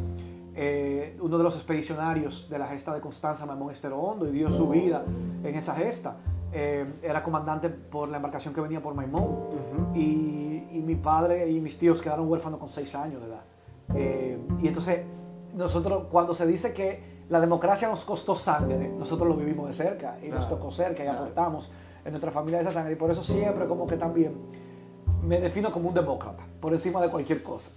eh, 0.61 1.17
uno 1.21 1.38
de 1.38 1.45
los 1.45 1.55
expedicionarios 1.55 2.49
de 2.50 2.59
la 2.59 2.67
gesta 2.67 2.93
de 2.93 3.00
Constanza 3.00 3.47
Mamón 3.47 3.71
Estero 3.71 3.97
Hondo 3.97 4.27
y 4.27 4.33
dio 4.33 4.50
su 4.50 4.69
vida 4.69 5.05
en 5.45 5.55
esa 5.55 5.73
gesta. 5.73 6.17
Eh, 6.53 6.95
era 7.00 7.23
comandante 7.23 7.69
por 7.69 8.09
la 8.09 8.17
embarcación 8.17 8.53
que 8.53 8.61
venía 8.61 8.83
por 8.83 8.93
Maimón 8.93 9.37
y, 9.95 10.83
mi 10.85 10.97
padre 10.97 11.49
y 11.49 11.61
mis 11.61 11.79
tíos 11.79 12.00
quedaron 12.00 12.29
huérfanos 12.29 12.59
con 12.59 12.69
seis 12.71 12.93
años 12.97 13.21
de 13.21 13.29
edad. 13.29 13.43
Eh, 13.95 14.38
y 14.61 14.67
entonces 14.67 15.03
nosotros 15.55 16.07
cuando 16.11 16.35
se 16.35 16.45
dice 16.45 16.73
que 16.73 17.19
la 17.29 17.41
democracia 17.41 17.88
nos 17.88 18.05
costó 18.05 18.35
sangre, 18.35 18.88
nosotros 18.88 19.29
lo 19.29 19.37
vivimos 19.37 19.69
de 19.69 19.75
cerca 19.75 20.19
y 20.21 20.29
nos 20.29 20.49
tocó 20.49 20.73
cerca 20.73 21.05
y 21.05 21.07
aportamos 21.07 21.71
en 22.05 22.11
nuestra 22.11 22.33
familia 22.33 22.62
esa 22.62 22.73
sangre 22.73 22.95
y 22.95 22.97
por 22.97 23.12
eso 23.12 23.23
siempre 23.23 23.67
como 23.67 23.87
que 23.87 23.97
también 23.97 24.33
me 25.23 25.38
defino 25.38 25.71
como 25.71 25.88
un 25.91 25.95
demócrata, 25.95 26.43
por 26.61 26.73
encima 26.73 27.00
de 27.00 27.11
cualquier 27.11 27.45
cosa. 27.45 27.71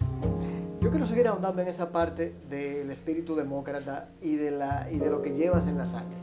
Yo 0.92 0.96
quiero 0.96 1.08
seguir 1.08 1.28
ahondando 1.30 1.62
en 1.62 1.70
esa 1.70 1.90
parte 1.90 2.36
del 2.50 2.92
espíritu 2.92 3.34
demócrata 3.34 4.10
y 4.22 4.36
de, 4.36 4.52
la, 4.52 4.90
y 4.92 4.98
de 4.98 5.10
lo 5.10 5.22
que 5.22 5.30
llevas 5.30 5.66
en 5.68 5.78
la 5.78 5.86
sangre. 5.86 6.18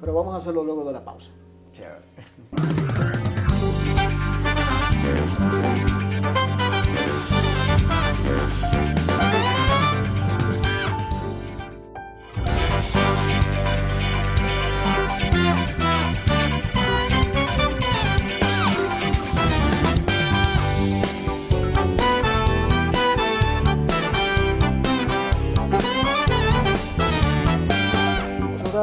Pero 0.00 0.14
vamos 0.14 0.32
a 0.32 0.38
hacerlo 0.38 0.64
luego 0.64 0.82
de 0.82 0.94
la 0.94 1.04
pausa. 1.04 1.30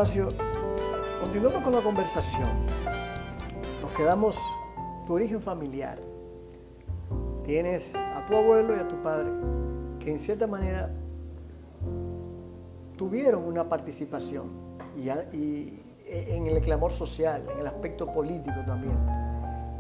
Continuando 0.02 1.62
con 1.62 1.74
la 1.74 1.82
conversación, 1.82 2.50
nos 3.84 3.92
quedamos 3.96 4.36
tu 5.06 5.14
origen 5.14 5.40
familiar. 5.44 6.00
Tienes 7.46 7.94
a 7.94 8.26
tu 8.26 8.36
abuelo 8.36 8.76
y 8.76 8.80
a 8.80 8.88
tu 8.88 8.96
padre 9.04 9.30
que 10.00 10.10
en 10.10 10.18
cierta 10.18 10.48
manera 10.48 10.90
tuvieron 12.98 13.44
una 13.44 13.70
participación 13.70 14.50
y, 14.98 15.38
y 15.38 15.84
en 16.08 16.48
el 16.48 16.60
clamor 16.62 16.94
social, 16.94 17.48
en 17.54 17.60
el 17.60 17.68
aspecto 17.68 18.12
político 18.12 18.58
también. 18.66 18.98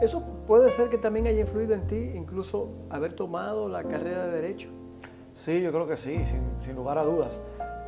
¿Eso 0.03 0.21
puede 0.45 0.69
ser 0.69 0.89
que 0.89 0.99
también 0.99 1.25
haya 1.25 1.41
influido 1.41 1.73
en 1.73 1.87
ti, 1.87 2.11
incluso 2.13 2.69
haber 2.91 3.13
tomado 3.13 3.67
la 3.67 3.83
carrera 3.83 4.27
de 4.27 4.33
Derecho? 4.33 4.69
Sí, 5.33 5.59
yo 5.63 5.71
creo 5.71 5.87
que 5.87 5.97
sí, 5.97 6.23
sin 6.63 6.75
lugar 6.75 6.99
a 6.99 7.05
dudas. 7.05 7.41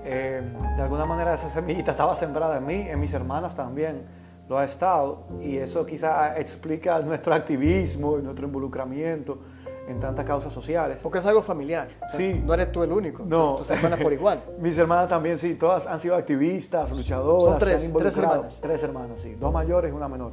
Eh, 0.05 0.41
de 0.75 0.81
alguna 0.81 1.05
manera 1.05 1.33
esa 1.33 1.50
semillita 1.50 1.91
estaba 1.91 2.15
sembrada 2.15 2.57
en 2.57 2.65
mí, 2.65 2.86
en 2.88 3.00
mis 3.00 3.13
hermanas 3.13 3.55
también 3.55 4.03
lo 4.50 4.57
ha 4.57 4.65
estado 4.65 5.24
y 5.41 5.57
eso 5.57 5.86
quizá 5.86 6.38
explica 6.38 7.00
nuestro 7.05 7.33
activismo 7.33 8.19
y 8.19 8.22
nuestro 8.22 8.45
involucramiento 8.45 9.39
en 9.88 10.00
tantas 10.00 10.25
causas 10.25 10.53
sociales. 10.53 11.00
Porque 11.03 11.19
es 11.19 11.25
algo 11.25 11.41
familiar. 11.41 11.89
sí. 12.15 12.41
No 12.45 12.53
eres 12.53 12.72
tú 12.72 12.83
el 12.83 12.91
único. 12.91 13.24
No. 13.25 13.55
Tus 13.57 13.72
hermanas 13.72 14.00
por 14.01 14.13
igual. 14.13 14.41
Mis 14.60 14.77
hermanas 14.77 15.10
también, 15.10 15.38
sí. 15.38 15.55
Todas 15.55 15.88
han 15.88 16.00
sido 16.00 16.15
activistas, 16.15 16.89
luchadoras. 16.89 17.43
Son 17.43 17.60
tres, 17.60 17.81
se 17.81 17.88
han 17.88 17.93
tres 17.93 18.17
hermanas. 18.17 18.60
Tres 18.62 18.83
hermanas, 18.83 19.19
sí. 19.22 19.36
Dos 19.36 19.51
mayores 19.51 19.91
y 19.91 19.95
una 19.95 20.07
menor. 20.07 20.31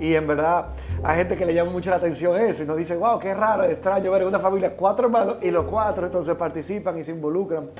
Y 0.00 0.14
en 0.14 0.26
verdad 0.26 0.66
hay 1.02 1.16
gente 1.18 1.36
que 1.36 1.46
le 1.46 1.54
llama 1.54 1.70
mucho 1.70 1.90
la 1.90 1.96
atención 1.96 2.36
eso 2.40 2.62
y 2.62 2.66
nos 2.66 2.76
dice, 2.76 2.96
wow, 2.96 3.18
qué 3.18 3.34
raro, 3.34 3.64
extraño 3.64 4.10
ver 4.10 4.22
en 4.22 4.28
una 4.28 4.38
familia 4.38 4.74
cuatro 4.76 5.06
hermanos 5.06 5.36
y 5.42 5.50
los 5.50 5.64
cuatro 5.66 6.06
entonces 6.06 6.34
participan 6.36 6.98
y 6.98 7.04
se 7.04 7.12
involucran 7.12 7.70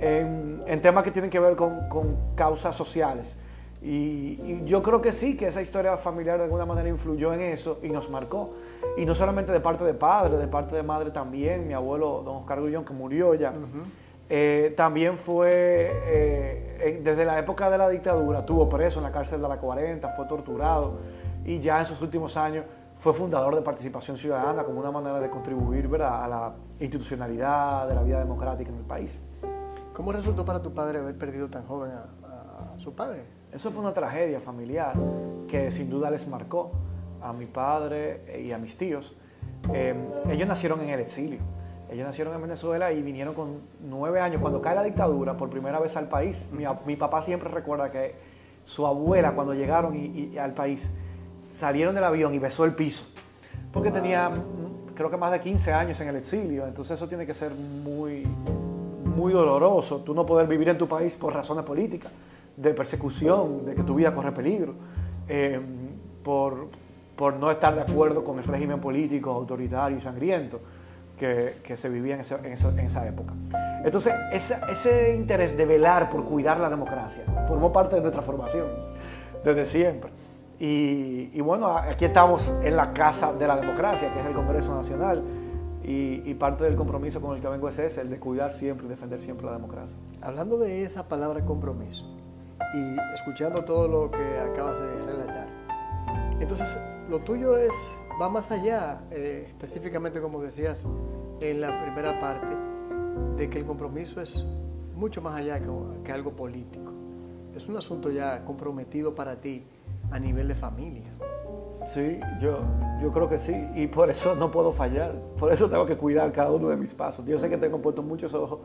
en, 0.00 0.62
en 0.66 0.80
temas 0.80 1.04
que 1.04 1.10
tienen 1.10 1.30
que 1.30 1.40
ver 1.40 1.56
con, 1.56 1.88
con 1.88 2.16
causas 2.34 2.74
sociales. 2.74 3.36
Y, 3.82 4.40
y, 4.42 4.62
yo 4.64 4.82
creo 4.82 5.00
que 5.00 5.12
sí, 5.12 5.36
que 5.36 5.46
esa 5.46 5.62
historia 5.62 5.96
familiar 5.96 6.38
de 6.38 6.44
alguna 6.44 6.64
manera 6.66 6.88
influyó 6.88 7.32
en 7.32 7.40
eso 7.40 7.78
y 7.82 7.88
nos 7.88 8.10
marcó. 8.10 8.54
Y 8.96 9.04
no 9.04 9.14
solamente 9.14 9.52
de 9.52 9.60
parte 9.60 9.84
de 9.84 9.94
padre, 9.94 10.38
de 10.38 10.48
parte 10.48 10.74
de 10.74 10.82
madre 10.82 11.10
también. 11.10 11.66
Mi 11.66 11.74
abuelo, 11.74 12.22
don 12.24 12.36
Oscar 12.36 12.60
Gullón, 12.60 12.84
que 12.84 12.92
murió 12.92 13.34
ya, 13.34 13.50
uh 13.50 13.54
-huh. 13.54 13.84
eh, 14.28 14.74
también 14.76 15.16
fue, 15.18 15.90
eh, 16.06 17.00
desde 17.02 17.24
la 17.24 17.38
época 17.38 17.70
de 17.70 17.78
la 17.78 17.88
dictadura, 17.88 18.44
tuvo 18.44 18.68
preso 18.68 18.98
en 18.98 19.04
la 19.04 19.12
cárcel 19.12 19.40
de 19.40 19.48
la 19.48 19.58
40, 19.58 20.08
fue 20.10 20.26
torturado 20.26 20.98
y 21.44 21.60
ya 21.60 21.78
en 21.78 21.86
sus 21.86 22.02
últimos 22.02 22.36
años 22.36 22.64
fue 22.98 23.12
fundador 23.12 23.54
de 23.54 23.62
Participación 23.62 24.16
Ciudadana 24.16 24.64
como 24.64 24.80
una 24.80 24.90
manera 24.90 25.20
de 25.20 25.30
contribuir 25.30 25.86
¿verdad? 25.86 26.24
a 26.24 26.28
la 26.28 26.52
institucionalidad 26.80 27.86
de 27.86 27.94
la 27.94 28.02
vida 28.02 28.18
democrática 28.18 28.70
en 28.70 28.78
el 28.78 28.84
país. 28.84 29.20
¿Cómo 29.96 30.12
resultó 30.12 30.44
para 30.44 30.60
tu 30.60 30.74
padre 30.74 30.98
haber 30.98 31.16
perdido 31.16 31.48
tan 31.48 31.64
joven 31.64 31.90
a, 31.90 32.76
su 32.76 32.94
padre? 32.94 33.22
Eso 33.50 33.70
fue 33.70 33.80
una 33.80 33.94
tragedia 33.94 34.40
familiar 34.40 34.92
que 35.48 35.70
sin 35.70 35.88
duda 35.88 36.10
les 36.10 36.28
marcó 36.28 36.72
a 37.22 37.32
mi 37.32 37.46
padre 37.46 38.42
y 38.44 38.52
a 38.52 38.58
mis 38.58 38.76
tíos. 38.76 39.16
Eh, 39.72 39.94
ellos 40.28 40.46
nacieron 40.46 40.82
en 40.82 40.90
el 40.90 41.00
exilio. 41.00 41.38
Ellos 41.90 42.06
nacieron 42.06 42.34
en 42.34 42.42
Venezuela 42.42 42.92
y 42.92 43.00
vinieron 43.00 43.32
con 43.32 43.60
nueve 43.88 44.20
años. 44.20 44.42
Cuando 44.42 44.60
cae 44.60 44.74
la 44.74 44.82
dictadura 44.82 45.34
por 45.38 45.48
primera 45.48 45.80
vez 45.80 45.96
al 45.96 46.10
país, 46.10 46.36
mi, 46.52 46.64
mi 46.84 46.96
papá 46.96 47.22
siempre 47.22 47.48
recuerda 47.48 47.90
que 47.90 48.16
su 48.66 48.86
abuela 48.86 49.32
cuando 49.32 49.54
llegaron 49.54 49.96
y, 49.96 50.36
al 50.36 50.52
país 50.52 50.90
salieron 51.48 51.94
del 51.94 52.04
avión 52.04 52.34
y 52.34 52.38
besó 52.38 52.66
el 52.66 52.74
piso. 52.74 53.06
Porque 53.72 53.88
wow. 53.88 53.98
tenía 53.98 54.30
creo 54.94 55.10
que 55.10 55.16
más 55.16 55.32
de 55.32 55.40
15 55.40 55.72
años 55.72 55.98
en 56.02 56.08
el 56.08 56.16
exilio. 56.16 56.66
Entonces 56.66 56.96
eso 56.98 57.08
tiene 57.08 57.24
que 57.24 57.32
ser 57.32 57.52
muy, 57.54 58.26
muy 59.16 59.32
doloroso. 59.32 59.98
Tú 59.98 60.14
no 60.14 60.24
poder 60.24 60.46
vivir 60.46 60.68
en 60.68 60.78
tu 60.78 60.86
país 60.86 61.14
por 61.14 61.34
razones 61.34 61.64
políticas 61.64 62.12
de 62.56 62.72
persecución, 62.72 63.64
de 63.66 63.74
que 63.74 63.82
tu 63.82 63.94
vida 63.94 64.12
corre 64.12 64.32
peligro, 64.32 64.74
eh, 65.28 65.60
por, 66.22 66.68
por, 67.16 67.34
no 67.34 67.50
estar 67.50 67.74
de 67.74 67.82
acuerdo 67.82 68.24
con 68.24 68.38
el 68.38 68.44
régimen 68.44 68.80
político 68.80 69.30
autoritario 69.30 69.98
y 69.98 70.00
sangriento 70.00 70.60
que, 71.18 71.56
que 71.62 71.76
se 71.76 71.88
vivía 71.88 72.14
en, 72.14 72.20
ese, 72.20 72.34
en, 72.34 72.46
esa, 72.46 72.68
en, 72.70 72.80
esa, 72.80 73.06
época. 73.06 73.34
Entonces, 73.84 74.14
esa, 74.32 74.70
ese 74.70 75.14
interés 75.14 75.56
de 75.56 75.66
velar 75.66 76.08
por 76.10 76.24
cuidar 76.24 76.58
la 76.58 76.70
democracia 76.70 77.24
formó 77.46 77.72
parte 77.72 77.96
de 77.96 78.02
nuestra 78.02 78.22
formación 78.22 78.66
desde 79.44 79.66
siempre. 79.66 80.10
Y, 80.58 81.30
y 81.34 81.40
bueno, 81.42 81.76
aquí 81.76 82.06
estamos 82.06 82.50
en 82.62 82.76
la 82.76 82.92
casa 82.92 83.32
de 83.34 83.46
la 83.46 83.56
democracia, 83.56 84.12
que 84.12 84.20
es 84.20 84.26
el 84.26 84.32
Congreso 84.32 84.74
Nacional. 84.74 85.22
Y, 85.88 86.34
parte 86.34 86.64
del 86.64 86.74
compromiso 86.74 87.20
con 87.20 87.36
el 87.36 87.40
que 87.40 87.48
vengo 87.48 87.68
es 87.68 87.78
ese, 87.78 88.00
el 88.00 88.10
de 88.10 88.18
cuidar 88.18 88.52
siempre 88.52 88.86
y 88.86 88.90
defender 88.90 89.20
siempre 89.20 89.46
la 89.46 89.52
democracia. 89.52 89.96
Hablando 90.20 90.58
de 90.58 90.82
esa 90.82 91.06
palabra 91.06 91.44
compromiso, 91.44 92.04
y 92.74 92.96
escuchando 93.14 93.64
todo 93.64 93.86
lo 93.86 94.10
que 94.10 94.38
acabas 94.38 94.78
de 94.80 95.06
relatar. 95.06 95.46
Entonces, 96.40 96.76
lo 97.08 97.20
tuyo 97.20 97.56
es, 97.56 97.72
va 98.20 98.28
más 98.28 98.50
allá, 98.50 99.02
eh, 99.10 99.44
específicamente 99.46 100.20
como 100.20 100.42
decías 100.42 100.86
en 101.40 101.60
la 101.60 101.82
primera 101.82 102.20
parte, 102.20 102.56
de 103.36 103.48
que 103.48 103.58
el 103.58 103.64
compromiso 103.64 104.20
es 104.20 104.44
mucho 104.94 105.22
más 105.22 105.38
allá 105.38 105.60
que 106.02 106.12
algo 106.12 106.34
político. 106.34 106.92
Es 107.54 107.68
un 107.68 107.76
asunto 107.76 108.10
ya 108.10 108.44
comprometido 108.44 109.14
para 109.14 109.40
ti 109.40 109.66
a 110.10 110.18
nivel 110.18 110.48
de 110.48 110.54
familia. 110.54 111.15
Sí, 111.86 112.20
yo, 112.40 112.58
yo 113.00 113.10
creo 113.12 113.28
que 113.28 113.38
sí, 113.38 113.54
y 113.74 113.86
por 113.86 114.10
eso 114.10 114.34
no 114.34 114.50
puedo 114.50 114.72
fallar, 114.72 115.14
por 115.38 115.52
eso 115.52 115.70
tengo 115.70 115.86
que 115.86 115.96
cuidar 115.96 116.32
cada 116.32 116.50
uno 116.50 116.68
de 116.68 116.76
mis 116.76 116.92
pasos. 116.92 117.24
Yo 117.26 117.38
sé 117.38 117.48
que 117.48 117.56
tengo 117.56 117.80
puesto 117.80 118.02
muchos 118.02 118.34
ojos 118.34 118.60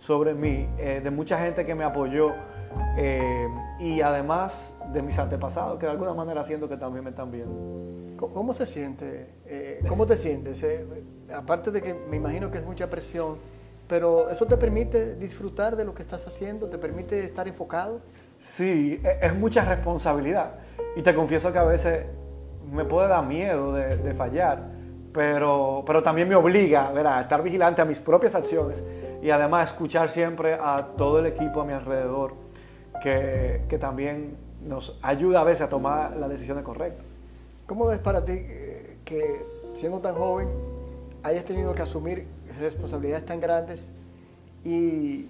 sobre 0.00 0.34
mí, 0.34 0.68
eh, 0.78 1.00
de 1.02 1.10
mucha 1.10 1.38
gente 1.38 1.64
que 1.64 1.74
me 1.74 1.84
apoyó 1.84 2.32
eh, 2.96 3.48
y 3.78 4.00
además 4.00 4.74
de 4.92 5.02
mis 5.02 5.18
antepasados, 5.18 5.78
que 5.78 5.86
de 5.86 5.92
alguna 5.92 6.14
manera 6.14 6.42
siento 6.44 6.68
que 6.68 6.76
también 6.76 7.04
me 7.04 7.10
están 7.10 7.30
viendo. 7.30 8.16
¿Cómo 8.16 8.52
se 8.52 8.66
siente? 8.66 9.34
Eh, 9.46 9.82
¿Cómo 9.88 10.06
te 10.06 10.16
sientes? 10.16 10.64
Aparte 11.34 11.70
de 11.70 11.80
que 11.80 11.94
me 11.94 12.16
imagino 12.16 12.50
que 12.50 12.58
es 12.58 12.64
mucha 12.64 12.88
presión, 12.90 13.36
pero 13.88 14.30
¿eso 14.30 14.46
te 14.46 14.56
permite 14.56 15.16
disfrutar 15.16 15.76
de 15.76 15.84
lo 15.84 15.94
que 15.94 16.02
estás 16.02 16.26
haciendo? 16.26 16.68
¿Te 16.68 16.78
permite 16.78 17.24
estar 17.24 17.48
enfocado? 17.48 18.00
Sí, 18.38 19.00
es 19.02 19.34
mucha 19.34 19.64
responsabilidad. 19.64 20.54
Y 20.96 21.02
te 21.02 21.14
confieso 21.14 21.52
que 21.52 21.58
a 21.58 21.64
veces 21.64 22.04
me 22.70 22.84
puede 22.84 23.08
dar 23.08 23.24
miedo 23.24 23.72
de, 23.72 24.14
fallar, 24.14 24.62
pero, 25.12 25.82
pero 25.86 26.02
también 26.02 26.28
me 26.28 26.34
obliga 26.34 26.90
¿verdad? 26.92 27.18
a 27.18 27.20
estar 27.22 27.42
vigilante 27.42 27.82
a 27.82 27.84
mis 27.84 28.00
propias 28.00 28.34
acciones 28.34 28.82
y 29.22 29.30
además 29.30 29.70
escuchar 29.70 30.08
siempre 30.08 30.54
a 30.54 30.88
todo 30.96 31.18
el 31.18 31.26
equipo 31.26 31.60
a 31.60 31.64
mi 31.64 31.72
alrededor 31.72 32.34
que, 33.02 33.62
que 33.68 33.78
también 33.78 34.36
nos 34.66 34.98
ayuda 35.02 35.40
a 35.40 35.44
veces 35.44 35.62
a 35.62 35.68
tomar 35.68 36.16
las 36.16 36.30
decisiones 36.30 36.64
correctas. 36.64 37.04
¿Cómo 37.66 37.90
es 37.92 37.98
para 37.98 38.24
ti 38.24 38.32
que 39.04 39.44
siendo 39.74 39.98
tan 39.98 40.14
joven 40.14 40.48
hayas 41.22 41.44
tenido 41.44 41.74
que 41.74 41.82
asumir 41.82 42.26
responsabilidades 42.58 43.26
tan 43.26 43.40
grandes 43.40 43.94
y 44.64 45.28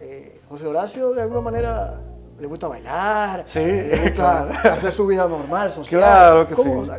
eh, 0.00 0.40
José 0.48 0.66
Horacio 0.66 1.12
de 1.12 1.22
alguna 1.22 1.40
manera 1.40 2.00
le 2.40 2.46
gusta 2.46 2.68
bailar, 2.68 3.44
sí, 3.46 3.60
le 3.60 3.98
gusta 3.98 4.48
claro. 4.48 4.74
hacer 4.74 4.92
su 4.92 5.06
vida 5.06 5.28
normal, 5.28 5.70
social? 5.72 6.00
Claro 6.00 6.48
que 6.48 6.54
¿Cómo? 6.54 6.84
sí. 6.84 6.90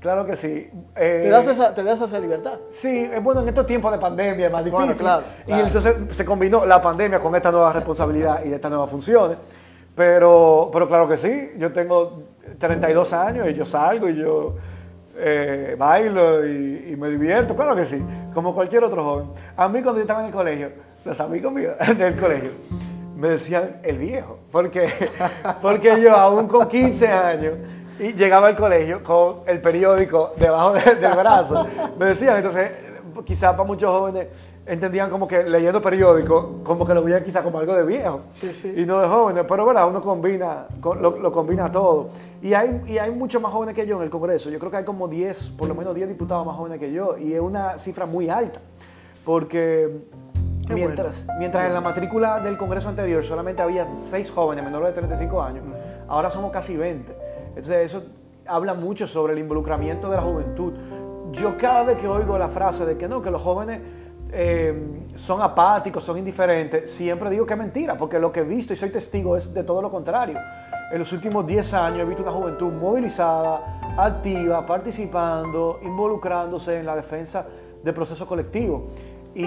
Claro 0.00 0.26
que 0.26 0.34
sí. 0.34 0.68
Eh, 0.96 1.20
¿Te, 1.22 1.28
das 1.28 1.46
esa, 1.46 1.72
¿Te 1.72 1.84
das 1.84 2.00
esa 2.00 2.18
libertad? 2.18 2.54
Sí, 2.72 3.08
bueno, 3.22 3.42
en 3.42 3.48
estos 3.48 3.66
tiempos 3.66 3.92
de 3.92 3.98
pandemia 3.98 4.46
es 4.46 4.52
más 4.52 4.64
difícil. 4.64 4.86
Bueno, 4.86 4.98
claro, 4.98 5.22
claro. 5.46 5.62
Y 5.62 5.64
entonces 5.64 5.94
se 6.10 6.24
combinó 6.24 6.66
la 6.66 6.82
pandemia 6.82 7.20
con 7.20 7.36
esta 7.36 7.52
nueva 7.52 7.72
responsabilidad 7.72 8.44
y 8.44 8.52
estas 8.52 8.68
nuevas 8.68 8.90
funciones. 8.90 9.38
Pero, 9.94 10.70
pero 10.72 10.88
claro 10.88 11.06
que 11.06 11.16
sí, 11.16 11.52
yo 11.56 11.72
tengo 11.72 12.24
32 12.58 13.12
años 13.12 13.48
y 13.48 13.54
yo 13.54 13.64
salgo 13.64 14.08
y 14.08 14.16
yo 14.16 14.56
eh, 15.18 15.76
bailo 15.78 16.44
y, 16.48 16.88
y, 16.90 16.96
me 16.96 17.08
divierto, 17.08 17.54
claro 17.54 17.76
que 17.76 17.84
sí, 17.84 18.02
como 18.34 18.52
cualquier 18.54 18.82
otro 18.82 19.04
joven. 19.04 19.26
A 19.56 19.68
mí 19.68 19.82
cuando 19.82 19.98
yo 19.98 20.02
estaba 20.02 20.20
en 20.20 20.26
el 20.26 20.32
colegio, 20.32 20.70
los 21.04 21.20
amigos 21.20 21.52
míos 21.52 21.74
del 21.96 22.18
colegio 22.18 22.50
me 23.16 23.28
decían 23.28 23.80
el 23.82 23.98
viejo, 23.98 24.38
porque, 24.50 24.88
porque 25.62 26.00
yo 26.00 26.16
aún 26.16 26.48
con 26.48 26.68
15 26.68 27.08
años 27.08 27.54
y 27.98 28.12
llegaba 28.12 28.48
al 28.48 28.56
colegio 28.56 29.02
con 29.04 29.40
el 29.46 29.60
periódico 29.60 30.32
debajo 30.36 30.72
de, 30.72 30.94
del 30.96 31.16
brazo, 31.16 31.66
me 31.98 32.06
decían, 32.06 32.36
entonces 32.36 32.70
quizás 33.24 33.52
para 33.52 33.64
muchos 33.64 33.90
jóvenes 33.90 34.28
entendían 34.64 35.10
como 35.10 35.26
que 35.26 35.42
leyendo 35.42 35.80
periódico, 35.82 36.60
como 36.62 36.86
que 36.86 36.94
lo 36.94 37.02
veían 37.02 37.24
quizá 37.24 37.42
como 37.42 37.58
algo 37.58 37.74
de 37.74 37.84
viejo 37.84 38.22
y 38.76 38.84
no 38.86 39.00
de 39.00 39.08
jóvenes, 39.08 39.44
pero 39.48 39.66
verdad, 39.66 39.88
uno 39.88 40.00
combina, 40.00 40.66
lo, 41.00 41.32
combina 41.32 41.70
todo. 41.70 42.10
Y 42.40 42.54
hay, 42.54 42.80
y 42.86 42.98
hay 42.98 43.10
muchos 43.10 43.42
más 43.42 43.52
jóvenes 43.52 43.74
que 43.74 43.86
yo 43.86 43.96
en 43.96 44.04
el 44.04 44.10
Congreso, 44.10 44.50
yo 44.50 44.58
creo 44.58 44.70
que 44.70 44.78
hay 44.78 44.84
como 44.84 45.08
10, 45.08 45.50
por 45.58 45.68
lo 45.68 45.74
menos 45.74 45.94
10 45.94 46.08
diputados 46.08 46.46
más 46.46 46.56
jóvenes 46.56 46.78
que 46.78 46.92
yo, 46.92 47.18
y 47.18 47.32
es 47.32 47.40
una 47.40 47.76
cifra 47.78 48.06
muy 48.06 48.28
alta, 48.28 48.60
porque 49.24 49.90
mientras, 50.68 51.26
mientras 51.38 51.66
en 51.66 51.74
la 51.74 51.80
matrícula 51.80 52.40
del 52.40 52.56
Congreso 52.56 52.88
anterior 52.88 53.22
solamente 53.24 53.62
había 53.62 53.94
6 53.94 54.30
jóvenes 54.30 54.64
menores 54.64 54.88
de 54.88 54.94
35 54.94 55.42
años, 55.42 55.64
ahora 56.08 56.30
somos 56.30 56.52
casi 56.52 56.76
20. 56.76 57.16
Entonces 57.48 57.86
eso 57.86 58.04
habla 58.46 58.74
mucho 58.74 59.06
sobre 59.06 59.32
el 59.32 59.38
involucramiento 59.38 60.08
de 60.10 60.16
la 60.16 60.22
juventud. 60.22 60.72
Yo 61.32 61.56
cada 61.56 61.82
vez 61.84 61.98
que 61.98 62.08
oigo 62.08 62.38
la 62.38 62.48
frase 62.48 62.84
de 62.84 62.96
que 62.96 63.08
no, 63.08 63.22
que 63.22 63.30
los 63.30 63.40
jóvenes 63.40 63.80
eh, 64.30 64.74
son 65.14 65.42
apáticos, 65.42 66.02
son 66.04 66.18
indiferentes, 66.18 66.90
siempre 66.90 67.28
digo 67.30 67.46
que 67.46 67.52
es 67.52 67.58
mentira, 67.58 67.96
porque 67.96 68.18
lo 68.18 68.32
que 68.32 68.40
he 68.40 68.44
visto 68.44 68.72
y 68.72 68.76
soy 68.76 68.90
testigo 68.90 69.36
es 69.36 69.52
de 69.52 69.62
todo 69.62 69.82
lo 69.82 69.90
contrario. 69.90 70.38
En 70.90 70.98
los 70.98 71.12
últimos 71.12 71.46
10 71.46 71.74
años 71.74 72.00
he 72.00 72.04
visto 72.04 72.22
una 72.22 72.32
juventud 72.32 72.72
movilizada, 72.72 73.94
activa, 73.96 74.66
participando, 74.66 75.80
involucrándose 75.82 76.78
en 76.78 76.86
la 76.86 76.96
defensa 76.96 77.46
del 77.82 77.94
proceso 77.94 78.26
colectivo. 78.26 78.88
Y, 79.34 79.42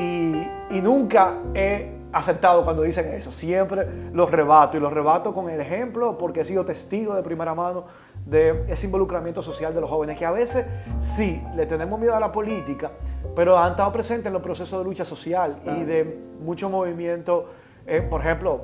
y 0.72 0.82
nunca 0.82 1.34
he 1.54 1.96
aceptado 2.16 2.64
cuando 2.64 2.84
dicen 2.84 3.14
eso, 3.14 3.32
siempre 3.32 3.86
los 4.14 4.32
rebato. 4.32 4.78
Y 4.78 4.80
los 4.80 4.94
rebato 4.94 5.34
con 5.34 5.50
el 5.50 5.60
ejemplo 5.60 6.18
porque 6.18 6.42
he 6.42 6.46
sido 6.46 6.64
testigo 6.64 7.14
de 7.14 7.22
primera 7.22 7.54
mano 7.54 7.84
de 8.26 8.64
ese 8.70 8.86
involucramiento 8.86 9.42
social 9.42 9.76
de 9.76 9.82
los 9.82 9.90
jóvenes, 9.90 10.18
que 10.18 10.26
a 10.26 10.32
veces 10.32 10.66
sí, 11.00 11.42
le 11.56 11.66
tenemos 11.66 12.00
miedo 12.00 12.16
a 12.16 12.20
la 12.20 12.32
política, 12.32 12.90
pero 13.36 13.58
han 13.58 13.72
estado 13.72 13.92
presentes 13.92 14.28
en 14.28 14.34
los 14.34 14.42
procesos 14.42 14.80
de 14.80 14.86
lucha 14.86 15.04
social 15.04 15.58
y 15.66 15.84
de 15.84 16.20
mucho 16.42 16.70
movimiento, 16.70 17.50
eh, 17.86 18.02
por 18.02 18.22
ejemplo, 18.22 18.62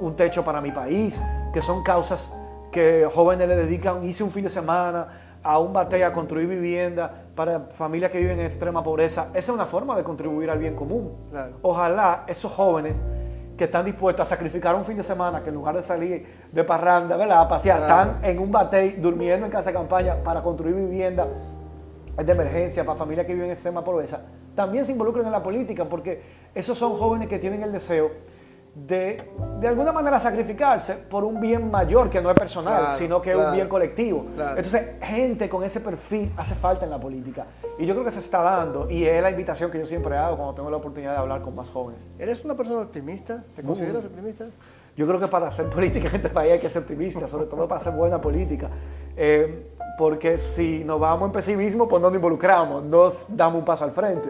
un 0.00 0.14
techo 0.14 0.44
para 0.44 0.60
mi 0.60 0.70
país, 0.70 1.20
que 1.52 1.60
son 1.60 1.82
causas 1.82 2.32
que 2.70 3.06
jóvenes 3.12 3.48
le 3.48 3.56
dedican, 3.56 4.04
hice 4.04 4.22
un 4.22 4.30
fin 4.30 4.44
de 4.44 4.50
semana 4.50 5.08
a 5.42 5.58
un 5.58 5.72
batalla 5.72 6.06
a 6.06 6.12
construir 6.12 6.46
vivienda 6.46 7.21
para 7.34 7.60
familias 7.70 8.10
que 8.10 8.18
viven 8.18 8.38
en 8.40 8.46
extrema 8.46 8.82
pobreza. 8.82 9.28
Esa 9.30 9.38
es 9.38 9.48
una 9.48 9.66
forma 9.66 9.96
de 9.96 10.04
contribuir 10.04 10.50
al 10.50 10.58
bien 10.58 10.74
común. 10.74 11.12
Ojalá 11.62 12.24
esos 12.26 12.52
jóvenes 12.52 12.94
que 13.56 13.64
están 13.64 13.84
dispuestos 13.84 14.26
a 14.26 14.28
sacrificar 14.28 14.74
un 14.74 14.84
fin 14.84 14.96
de 14.96 15.02
semana, 15.02 15.42
que 15.42 15.50
en 15.50 15.54
lugar 15.54 15.76
de 15.76 15.82
salir 15.82 16.26
de 16.50 16.64
parranda, 16.64 17.16
¿verdad? 17.16 17.42
A 17.42 17.48
pasear, 17.48 17.80
están 17.80 18.18
en 18.22 18.38
un 18.38 18.50
batey 18.50 18.96
durmiendo 18.96 19.46
en 19.46 19.52
casa 19.52 19.70
de 19.70 19.74
campaña 19.74 20.16
para 20.22 20.42
construir 20.42 20.74
vivienda 20.74 21.26
de 22.16 22.32
emergencia 22.32 22.84
para 22.84 22.98
familias 22.98 23.26
que 23.26 23.32
viven 23.32 23.48
en 23.48 23.52
extrema 23.52 23.82
pobreza, 23.82 24.20
también 24.54 24.84
se 24.84 24.92
involucran 24.92 25.24
en 25.24 25.32
la 25.32 25.42
política 25.42 25.84
porque 25.84 26.22
esos 26.54 26.76
son 26.76 26.96
jóvenes 26.96 27.28
que 27.28 27.38
tienen 27.38 27.62
el 27.62 27.72
deseo 27.72 28.10
de, 28.74 29.22
de 29.60 29.68
alguna 29.68 29.92
manera, 29.92 30.18
sacrificarse 30.18 30.94
por 30.94 31.24
un 31.24 31.40
bien 31.40 31.70
mayor 31.70 32.08
que 32.08 32.22
no 32.22 32.30
es 32.30 32.36
personal, 32.36 32.96
sino 32.96 33.20
que 33.20 33.32
es 33.32 33.36
un 33.36 33.52
bien 33.52 33.68
colectivo. 33.68 34.26
Entonces, 34.36 34.92
gente 35.02 35.48
con 35.48 35.62
ese 35.62 35.80
perfil 35.80 36.32
hace 36.36 36.54
falta 36.54 36.84
en 36.84 36.90
la 36.90 36.98
política. 36.98 37.46
Y 37.78 37.86
yo 37.86 37.94
creo 37.94 38.04
que 38.04 38.10
se 38.10 38.20
está 38.20 38.40
dando, 38.40 38.90
y 38.90 39.04
es 39.04 39.22
la 39.22 39.30
invitación 39.30 39.70
que 39.70 39.78
yo 39.78 39.86
siempre 39.86 40.16
hago 40.16 40.36
cuando 40.36 40.54
tengo 40.54 40.70
la 40.70 40.78
oportunidad 40.78 41.12
de 41.12 41.18
hablar 41.18 41.42
con 41.42 41.54
más 41.54 41.70
jóvenes. 41.70 42.00
¿Eres 42.18 42.44
una 42.44 42.54
persona 42.54 42.80
optimista? 42.80 43.44
¿Te 43.54 43.62
consideras 43.62 44.04
optimista? 44.04 44.46
Yo 44.96 45.06
creo 45.06 45.18
que 45.18 45.26
para 45.26 45.48
hacer 45.48 45.66
política 45.70 46.08
en 46.08 46.16
este 46.16 46.28
país 46.28 46.52
hay 46.52 46.58
que 46.58 46.68
ser 46.68 46.82
optimista, 46.82 47.26
sobre 47.26 47.46
todo 47.46 47.66
para 47.66 47.80
hacer 47.80 47.92
buena 47.92 48.20
política. 48.20 48.68
Eh, 49.16 49.68
porque 49.98 50.38
si 50.38 50.84
nos 50.84 51.00
vamos 51.00 51.26
en 51.26 51.32
pesimismo, 51.32 51.88
pues 51.88 52.00
no 52.00 52.08
nos 52.08 52.16
involucramos, 52.16 52.84
nos 52.84 53.24
damos 53.28 53.60
un 53.60 53.64
paso 53.64 53.84
al 53.84 53.92
frente. 53.92 54.28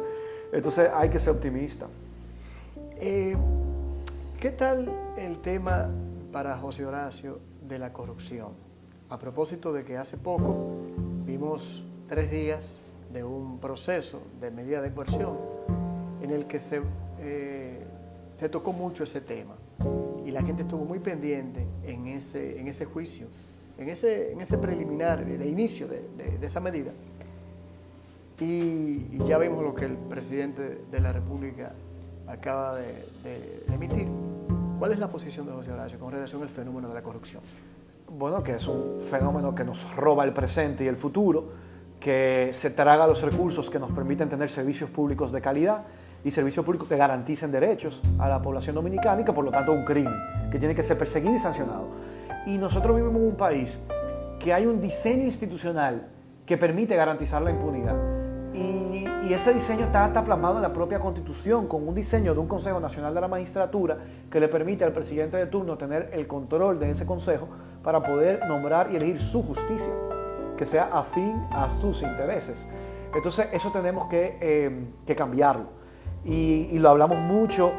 Entonces 0.52 0.90
hay 0.94 1.08
que 1.08 1.18
ser 1.18 1.30
optimista. 1.30 1.86
Eh, 2.96 3.36
¿Qué 4.42 4.50
tal 4.50 4.92
el 5.16 5.38
tema 5.38 5.88
para 6.32 6.58
José 6.58 6.84
Horacio 6.84 7.38
de 7.68 7.78
la 7.78 7.92
corrupción? 7.92 8.48
A 9.08 9.16
propósito 9.16 9.72
de 9.72 9.84
que 9.84 9.96
hace 9.96 10.16
poco 10.16 10.80
vimos 11.24 11.84
tres 12.08 12.28
días 12.28 12.80
de 13.12 13.22
un 13.22 13.60
proceso 13.60 14.20
de 14.40 14.50
medida 14.50 14.82
de 14.82 14.90
coerción 14.90 15.38
en 16.22 16.32
el 16.32 16.46
que 16.46 16.58
se, 16.58 16.80
eh, 17.20 17.84
se 18.36 18.48
tocó 18.48 18.72
mucho 18.72 19.04
ese 19.04 19.20
tema 19.20 19.54
y 20.26 20.32
la 20.32 20.42
gente 20.42 20.62
estuvo 20.62 20.84
muy 20.84 20.98
pendiente 20.98 21.64
en 21.84 22.08
ese, 22.08 22.58
en 22.58 22.66
ese 22.66 22.84
juicio, 22.84 23.28
en 23.78 23.90
ese, 23.90 24.32
en 24.32 24.40
ese 24.40 24.58
preliminar 24.58 25.24
de, 25.24 25.48
inicio 25.48 25.86
de, 25.86 26.44
esa 26.44 26.58
medida. 26.58 26.90
Y, 28.40 29.06
ya 29.24 29.38
vimos 29.38 29.62
lo 29.62 29.72
que 29.72 29.84
el 29.84 29.96
presidente 29.96 30.80
de 30.90 31.00
la 31.00 31.12
República 31.12 31.74
acaba 32.26 32.74
de 32.74 33.64
emitir. 33.72 34.31
¿Cuál 34.82 34.90
es 34.90 34.98
la 34.98 35.06
posición 35.06 35.46
de 35.46 35.52
José 35.52 35.70
Horacio 35.70 35.96
con 35.96 36.10
relación 36.10 36.42
al 36.42 36.48
fenómeno 36.48 36.88
de 36.88 36.94
la 36.94 37.02
corrupción? 37.02 37.40
Bueno, 38.08 38.42
que 38.42 38.56
es 38.56 38.66
un 38.66 38.98
fenómeno 38.98 39.54
que 39.54 39.62
nos 39.62 39.94
roba 39.94 40.24
el 40.24 40.32
presente 40.32 40.82
y 40.82 40.88
el 40.88 40.96
futuro, 40.96 41.52
que 42.00 42.48
se 42.52 42.70
traga 42.70 43.06
los 43.06 43.22
recursos 43.22 43.70
que 43.70 43.78
nos 43.78 43.92
permiten 43.92 44.28
tener 44.28 44.50
servicios 44.50 44.90
públicos 44.90 45.30
de 45.30 45.40
calidad 45.40 45.84
y 46.24 46.32
servicios 46.32 46.66
públicos 46.66 46.88
que 46.88 46.96
garanticen 46.96 47.52
derechos 47.52 48.00
a 48.18 48.28
la 48.28 48.42
población 48.42 48.74
dominicana 48.74 49.20
y 49.20 49.24
que 49.24 49.32
por 49.32 49.44
lo 49.44 49.52
tanto 49.52 49.72
es 49.72 49.78
un 49.78 49.84
crimen 49.84 50.16
que 50.50 50.58
tiene 50.58 50.74
que 50.74 50.82
ser 50.82 50.98
perseguido 50.98 51.36
y 51.36 51.38
sancionado. 51.38 51.86
Y 52.46 52.58
nosotros 52.58 52.96
vivimos 52.96 53.20
en 53.20 53.28
un 53.28 53.36
país 53.36 53.78
que 54.40 54.52
hay 54.52 54.66
un 54.66 54.80
diseño 54.80 55.22
institucional 55.22 56.08
que 56.44 56.58
permite 56.58 56.96
garantizar 56.96 57.40
la 57.40 57.52
impunidad. 57.52 58.21
Y, 59.28 59.32
ese 59.32 59.54
diseño 59.54 59.86
está, 59.86 60.06
está, 60.06 60.24
plasmado 60.24 60.56
en 60.56 60.62
la 60.62 60.72
propia 60.72 60.98
Constitución, 60.98 61.66
con 61.66 61.86
un 61.86 61.94
diseño 61.94 62.34
de 62.34 62.40
un 62.40 62.48
Consejo 62.48 62.80
Nacional 62.80 63.14
de 63.14 63.20
la 63.20 63.28
Magistratura 63.28 63.98
que 64.30 64.40
le 64.40 64.48
permite 64.48 64.84
al 64.84 64.92
presidente 64.92 65.36
de 65.36 65.46
turno 65.46 65.76
tener 65.76 66.10
el 66.12 66.26
control 66.26 66.78
de 66.78 66.90
ese 66.90 67.06
Consejo 67.06 67.48
para 67.82 68.02
poder 68.02 68.46
nombrar 68.46 68.90
y 68.92 68.96
elegir 68.96 69.20
su 69.20 69.42
justicia, 69.42 69.92
que 70.56 70.66
sea 70.66 70.90
afín 70.92 71.42
a 71.50 71.68
sus 71.68 72.02
intereses. 72.02 72.56
Entonces, 73.14 73.48
eso 73.52 73.70
tenemos 73.70 74.08
que, 74.08 74.38
eh, 74.40 75.14
cambiarlo. 75.14 75.66
Y, 76.24 76.78
lo 76.78 76.90
hablamos 76.90 77.18
mucho 77.18 77.72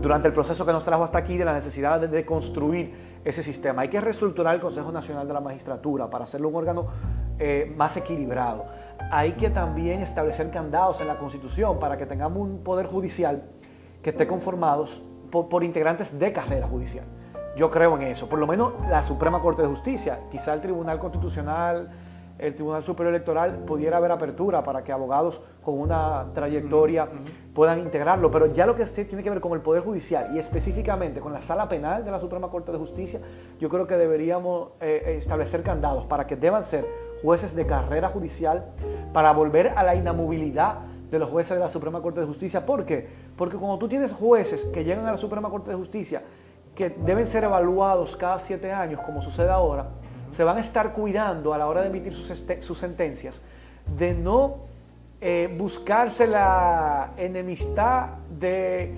durante 0.00 0.28
el 0.28 0.34
proceso 0.34 0.64
que 0.64 0.72
nos 0.72 0.84
trajo 0.84 1.04
hasta 1.04 1.18
aquí 1.18 1.36
de 1.36 1.44
la 1.44 1.54
necesidad 1.54 2.00
de, 2.00 2.08
de 2.08 2.24
construir 2.24 3.20
ese 3.24 3.42
sistema. 3.42 3.82
Hay 3.82 3.88
que 3.88 4.00
reestructurar 4.00 4.54
el 4.54 4.60
Consejo 4.60 4.92
Nacional 4.92 5.26
de 5.26 5.34
la 5.34 5.40
Magistratura 5.40 6.08
para 6.08 6.24
hacerlo 6.24 6.48
un 6.48 6.56
órgano 6.56 6.86
eh, 7.38 7.70
más 7.76 7.96
equilibrado. 7.98 8.64
Hay 9.10 9.32
que 9.32 9.50
también 9.50 10.00
establecer 10.00 10.50
candados 10.50 11.00
en 11.00 11.06
la 11.06 11.18
Constitución 11.18 11.78
para 11.78 11.96
que 11.96 12.06
tengamos 12.06 12.42
un 12.42 12.58
poder 12.58 12.86
judicial 12.86 13.42
que 14.02 14.10
esté 14.10 14.26
conformado 14.26 14.86
por, 15.30 15.64
integrantes 15.64 16.18
de 16.18 16.32
carrera 16.32 16.66
judicial. 16.66 17.04
Yo 17.56 17.70
creo 17.70 17.96
en 17.96 18.02
eso, 18.02 18.28
por 18.28 18.38
lo 18.38 18.46
menos 18.46 18.72
la 18.88 19.02
Suprema 19.02 19.40
Corte 19.40 19.62
de 19.62 19.68
Justicia, 19.68 20.20
quizá 20.30 20.54
el 20.54 20.60
Tribunal 20.60 20.98
Constitucional, 20.98 21.90
el 22.38 22.54
Tribunal 22.54 22.84
Superior 22.84 23.14
Electoral 23.14 23.64
pudiera 23.66 23.96
haber 23.96 24.12
apertura 24.12 24.62
para 24.62 24.84
que 24.84 24.92
abogados 24.92 25.40
con 25.62 25.78
una 25.78 26.26
trayectoria 26.34 27.08
puedan 27.54 27.80
integrarlo, 27.80 28.30
pero 28.30 28.52
ya 28.52 28.66
lo 28.66 28.76
que 28.76 28.84
tiene 28.84 29.22
que 29.22 29.30
ver 29.30 29.40
con 29.40 29.52
el 29.52 29.60
Poder 29.60 29.82
Judicial 29.82 30.30
y 30.34 30.38
específicamente 30.38 31.20
con 31.20 31.32
la 31.32 31.40
Sala 31.40 31.68
Penal 31.68 32.04
de 32.04 32.10
la 32.10 32.18
Suprema 32.18 32.48
Corte 32.48 32.72
de 32.72 32.78
Justicia, 32.78 33.20
yo 33.58 33.68
creo 33.70 33.86
que 33.86 33.96
deberíamos 33.96 34.68
eh, 34.80 35.16
establecer 35.18 35.62
candados 35.62 36.04
para 36.04 36.26
que 36.26 36.36
deban 36.36 36.62
ser 36.62 36.86
jueces 37.26 37.56
de 37.56 37.66
carrera 37.66 38.08
judicial 38.08 38.66
para 39.12 39.32
volver 39.32 39.72
a 39.74 39.82
la 39.82 39.96
inamovilidad 39.96 40.76
de 41.10 41.18
los 41.18 41.28
jueces 41.28 41.56
de 41.56 41.58
la 41.58 41.68
Suprema 41.68 42.00
Corte 42.00 42.20
de 42.20 42.26
Justicia. 42.26 42.64
¿Por 42.64 42.84
qué? 42.84 43.08
Porque 43.36 43.56
cuando 43.56 43.78
tú 43.78 43.88
tienes 43.88 44.12
jueces 44.12 44.64
que 44.66 44.84
llegan 44.84 45.04
a 45.06 45.10
la 45.10 45.16
Suprema 45.16 45.50
Corte 45.50 45.70
de 45.70 45.76
Justicia 45.76 46.22
que 46.76 46.88
deben 46.90 47.26
ser 47.26 47.42
evaluados 47.42 48.14
cada 48.14 48.38
siete 48.38 48.70
años, 48.70 49.00
como 49.00 49.22
sucede 49.22 49.50
ahora, 49.50 49.88
se 50.36 50.44
van 50.44 50.58
a 50.58 50.60
estar 50.60 50.92
cuidando 50.92 51.52
a 51.52 51.58
la 51.58 51.66
hora 51.66 51.80
de 51.80 51.88
emitir 51.88 52.14
sus, 52.14 52.30
este, 52.30 52.62
sentencias 52.62 53.42
de 53.98 54.14
no 54.14 54.58
eh, 55.20 55.52
buscarse 55.58 56.28
la 56.28 57.10
enemistad 57.16 58.06
de, 58.38 58.94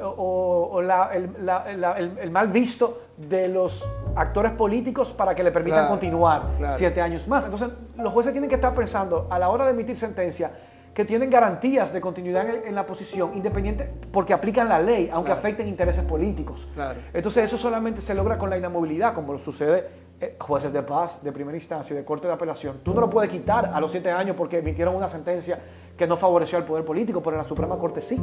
o, 0.00 0.80
el, 0.80 2.30
mal 2.30 2.46
visto 2.46 3.00
de 3.16 3.48
los 3.48 3.84
actores 4.16 4.52
políticos 4.52 5.12
para 5.12 5.34
que 5.34 5.42
le 5.42 5.50
permitan 5.50 5.88
continuar 5.88 6.42
siete 6.76 7.00
años 7.00 7.26
más. 7.28 7.44
Entonces, 7.44 7.68
los 7.96 8.12
jueces 8.12 8.32
tienen 8.32 8.48
que 8.48 8.56
estar 8.56 8.74
pensando 8.74 9.26
a 9.30 9.38
la 9.38 9.48
hora 9.48 9.64
de 9.64 9.72
emitir 9.72 9.96
sentencia 9.96 10.50
que 10.94 11.04
tienen 11.04 11.30
garantías 11.30 11.92
de 11.92 12.00
continuidad 12.00 12.46
en, 12.66 12.74
la 12.74 12.84
posición, 12.84 13.34
independiente, 13.34 13.90
porque 14.10 14.34
aplican 14.34 14.68
la 14.68 14.78
ley, 14.78 15.08
aunque 15.12 15.32
afecten 15.32 15.66
intereses 15.66 16.04
políticos. 16.04 16.68
Entonces, 17.14 17.44
eso 17.44 17.56
solamente 17.56 18.00
se 18.00 18.14
logra 18.14 18.36
con 18.36 18.50
la 18.50 18.58
inamovilidad, 18.58 19.14
como 19.14 19.38
sucede 19.38 19.86
eh, 20.20 20.36
jueces 20.38 20.72
de 20.72 20.82
paz, 20.82 21.22
de 21.22 21.32
primera 21.32 21.56
instancia 21.56 21.96
de 21.96 22.04
corte 22.04 22.26
de 22.26 22.34
apelación. 22.34 22.80
Tú 22.84 22.94
no 22.94 23.00
lo 23.00 23.10
puedes 23.10 23.30
quitar 23.30 23.72
a 23.74 23.80
los 23.80 23.90
siete 23.90 24.10
años 24.10 24.36
porque 24.36 24.58
emitieron 24.58 24.94
una 24.94 25.08
sentencia 25.08 25.58
que 25.96 26.06
no 26.06 26.16
favoreció 26.16 26.58
al 26.58 26.64
poder 26.64 26.84
político, 26.84 27.22
pero 27.22 27.36
en 27.36 27.38
la 27.38 27.44
Suprema 27.44 27.76
Corte 27.78 28.00
sí. 28.00 28.20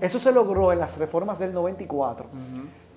Eso 0.00 0.18
se 0.18 0.32
logró 0.32 0.72
en 0.72 0.78
las 0.78 0.98
reformas 0.98 1.38
del 1.38 1.52
94 1.52 2.26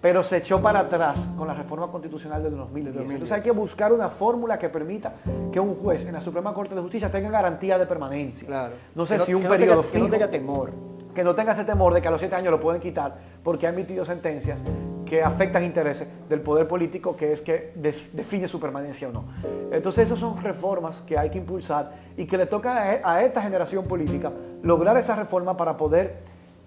pero 0.01 0.23
se 0.23 0.37
echó 0.37 0.61
para 0.61 0.81
atrás 0.81 1.19
con 1.37 1.47
la 1.47 1.53
reforma 1.53 1.87
constitucional 1.87 2.41
del 2.41 2.55
2010. 2.55 2.95
Entonces 3.11 3.31
hay 3.31 3.41
que 3.41 3.51
buscar 3.51 3.91
una 3.91 4.07
fórmula 4.07 4.57
que 4.57 4.69
permita 4.69 5.13
que 5.51 5.59
un 5.59 5.75
juez 5.75 6.05
en 6.05 6.13
la 6.13 6.21
Suprema 6.21 6.53
Corte 6.53 6.73
de 6.73 6.81
Justicia 6.81 7.11
tenga 7.11 7.29
garantía 7.29 7.77
de 7.77 7.85
permanencia. 7.85 8.47
Claro. 8.47 8.75
No 8.95 9.05
sé 9.05 9.19
si 9.19 9.33
un 9.33 9.43
periodo 9.43 9.83
Que 9.89 9.99
no 9.99 10.09
tenga 10.09 10.29
temor. 10.29 10.71
que 11.13 11.23
no 11.23 11.35
tenga 11.35 11.51
ese 11.51 11.65
temor 11.65 11.93
de 11.93 12.01
que 12.01 12.07
a 12.07 12.11
los 12.11 12.19
siete 12.21 12.35
años 12.35 12.51
lo 12.51 12.61
pueden 12.61 12.81
quitar 12.81 13.17
porque 13.43 13.67
ha 13.67 13.71
emitido 13.71 14.05
sentencias 14.05 14.61
que 15.09 15.23
afectan 15.23 15.63
intereses 15.63 16.07
del 16.29 16.41
poder 16.41 16.67
político, 16.67 17.17
que 17.17 17.33
es 17.33 17.41
que 17.41 17.73
define 18.13 18.47
su 18.47 18.59
permanencia 18.59 19.09
o 19.09 19.11
no. 19.11 19.25
Entonces 19.71 20.05
esas 20.05 20.19
son 20.19 20.41
reformas 20.41 21.01
que 21.01 21.17
hay 21.17 21.31
que 21.31 21.39
impulsar 21.39 21.91
y 22.15 22.25
que 22.25 22.37
le 22.37 22.45
toca 22.45 23.01
a 23.03 23.23
esta 23.23 23.41
generación 23.41 23.85
política 23.85 24.31
lograr 24.61 24.95
esa 24.97 25.15
reforma 25.15 25.57
para 25.57 25.75
poder 25.75 26.17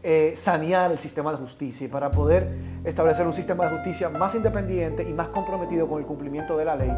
eh, 0.02 0.35
sanear 0.37 0.90
el 0.90 0.98
sistema 0.98 1.31
de 1.31 1.38
justicia 1.38 1.87
y 1.87 1.88
para 1.88 2.11
poder 2.11 2.48
establecer 2.85 3.24
un 3.24 3.33
sistema 3.33 3.66
de 3.66 3.76
justicia 3.76 4.09
más 4.09 4.35
independiente 4.35 5.05
y 5.09 5.12
más 5.12 5.28
comprometido 5.28 5.87
con 5.87 6.00
el 6.00 6.07
cumplimiento 6.07 6.57
de 6.57 6.64
la 6.64 6.74
ley 6.74 6.92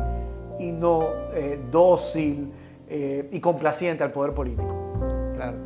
y 0.59 0.73
no 0.73 1.09
eh, 1.35 1.61
dócil 1.71 2.51
eh, 2.89 3.29
y 3.31 3.41
complaciente 3.41 4.03
al 4.03 4.13
poder 4.13 4.33
político. 4.33 4.75
Claro. 5.35 5.59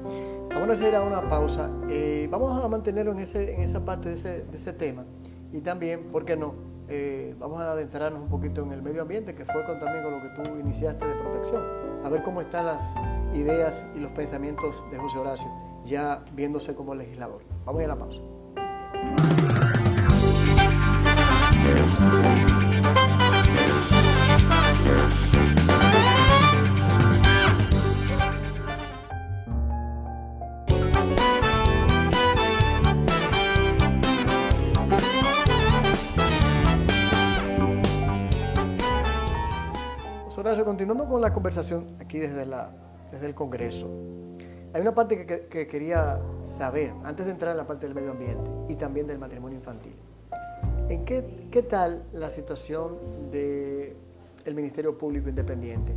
Vamos 0.50 0.70
a 0.70 0.72
hacer 0.72 1.00
una 1.00 1.28
pausa. 1.28 1.70
vamos 2.28 2.64
a 2.64 2.68
mantenernos 2.68 3.14
en, 3.14 3.22
ese, 3.22 3.54
en 3.54 3.60
esa 3.60 3.84
parte 3.84 4.08
de 4.08 4.14
ese, 4.16 4.44
de 4.44 4.56
ese 4.56 4.72
tema 4.72 5.04
y 5.52 5.60
también, 5.60 6.04
¿por 6.12 6.24
qué 6.24 6.36
no? 6.36 6.54
vamos 7.38 7.60
a 7.60 7.72
adentrarnos 7.72 8.22
un 8.22 8.28
poquito 8.28 8.62
en 8.62 8.72
el 8.72 8.80
medio 8.80 9.02
ambiente, 9.02 9.34
que 9.34 9.44
fue 9.44 9.62
también 9.62 10.02
con 10.02 10.12
lo 10.12 10.22
que 10.22 10.28
tú 10.30 10.58
iniciaste 10.58 11.06
de 11.06 11.14
protección, 11.16 11.62
a 12.02 12.08
ver 12.08 12.22
cómo 12.22 12.40
están 12.40 12.64
las 12.64 12.94
ideas 13.34 13.84
y 13.94 14.00
los 14.00 14.10
pensamientos 14.12 14.82
de 14.90 14.96
José 14.96 15.18
Horacio 15.18 15.68
ya 15.84 16.24
viéndose 16.32 16.74
como 16.74 16.94
legislador. 16.94 17.42
Vamos 17.64 17.80
a 17.80 17.84
ir 17.84 17.90
a 17.90 17.94
la 17.94 17.98
pausa. 17.98 18.22
Continuando 40.88 41.12
con 41.12 41.20
la 41.20 41.34
conversación 41.34 41.96
aquí 42.00 42.18
desde, 42.18 42.46
la, 42.46 42.70
desde 43.12 43.26
el 43.26 43.34
Congreso, 43.34 43.90
hay 44.72 44.80
una 44.80 44.94
parte 44.94 45.26
que, 45.26 45.66
quería 45.66 46.18
saber, 46.56 46.94
antes 47.04 47.26
de 47.26 47.32
entrar 47.32 47.50
en 47.50 47.58
la 47.58 47.66
parte 47.66 47.84
del 47.84 47.94
medio 47.94 48.12
ambiente 48.12 48.50
y 48.68 48.76
también 48.76 49.06
del 49.06 49.18
matrimonio 49.18 49.58
infantil. 49.58 49.92
¿En 50.88 51.04
qué, 51.04 51.46
qué 51.50 51.62
tal 51.62 52.04
la 52.14 52.30
situación 52.30 52.96
del 53.30 53.94
Ministerio 54.54 54.96
Público 54.96 55.28
Independiente? 55.28 55.92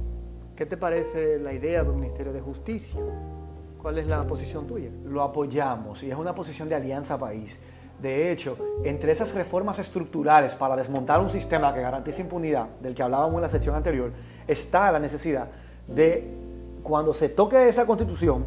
¿Qué 0.57 0.65
te 0.65 0.75
parece 0.75 1.39
la 1.39 1.53
idea 1.53 1.85
de 1.85 1.89
un 1.89 2.01
Ministerio 2.01 2.33
de 2.33 2.41
Justicia? 2.41 2.99
¿Cuál 3.81 3.97
es 3.97 4.07
la 4.07 4.27
posición 4.27 4.67
tuya? 4.67 4.89
Lo 5.05 5.21
apoyamos 5.21 6.03
y 6.03 6.11
es 6.11 6.17
una 6.17 6.35
posición 6.35 6.67
de 6.67 6.75
alianza 6.75 7.17
país. 7.17 7.57
De 8.01 8.31
hecho, 8.31 8.57
entre 8.83 9.11
esas 9.11 9.35
reformas 9.35 9.77
estructurales 9.77 10.55
para 10.55 10.75
desmontar 10.75 11.19
un 11.19 11.29
sistema 11.29 11.71
que 11.71 11.81
garantice 11.81 12.21
impunidad, 12.21 12.67
del 12.79 12.95
que 12.95 13.03
hablábamos 13.03 13.35
en 13.35 13.41
la 13.41 13.49
sección 13.49 13.75
anterior, 13.75 14.11
está 14.47 14.91
la 14.91 14.99
necesidad 14.99 15.49
de 15.87 16.27
cuando 16.81 17.13
se 17.13 17.29
toque 17.29 17.69
esa 17.69 17.85
constitución, 17.85 18.45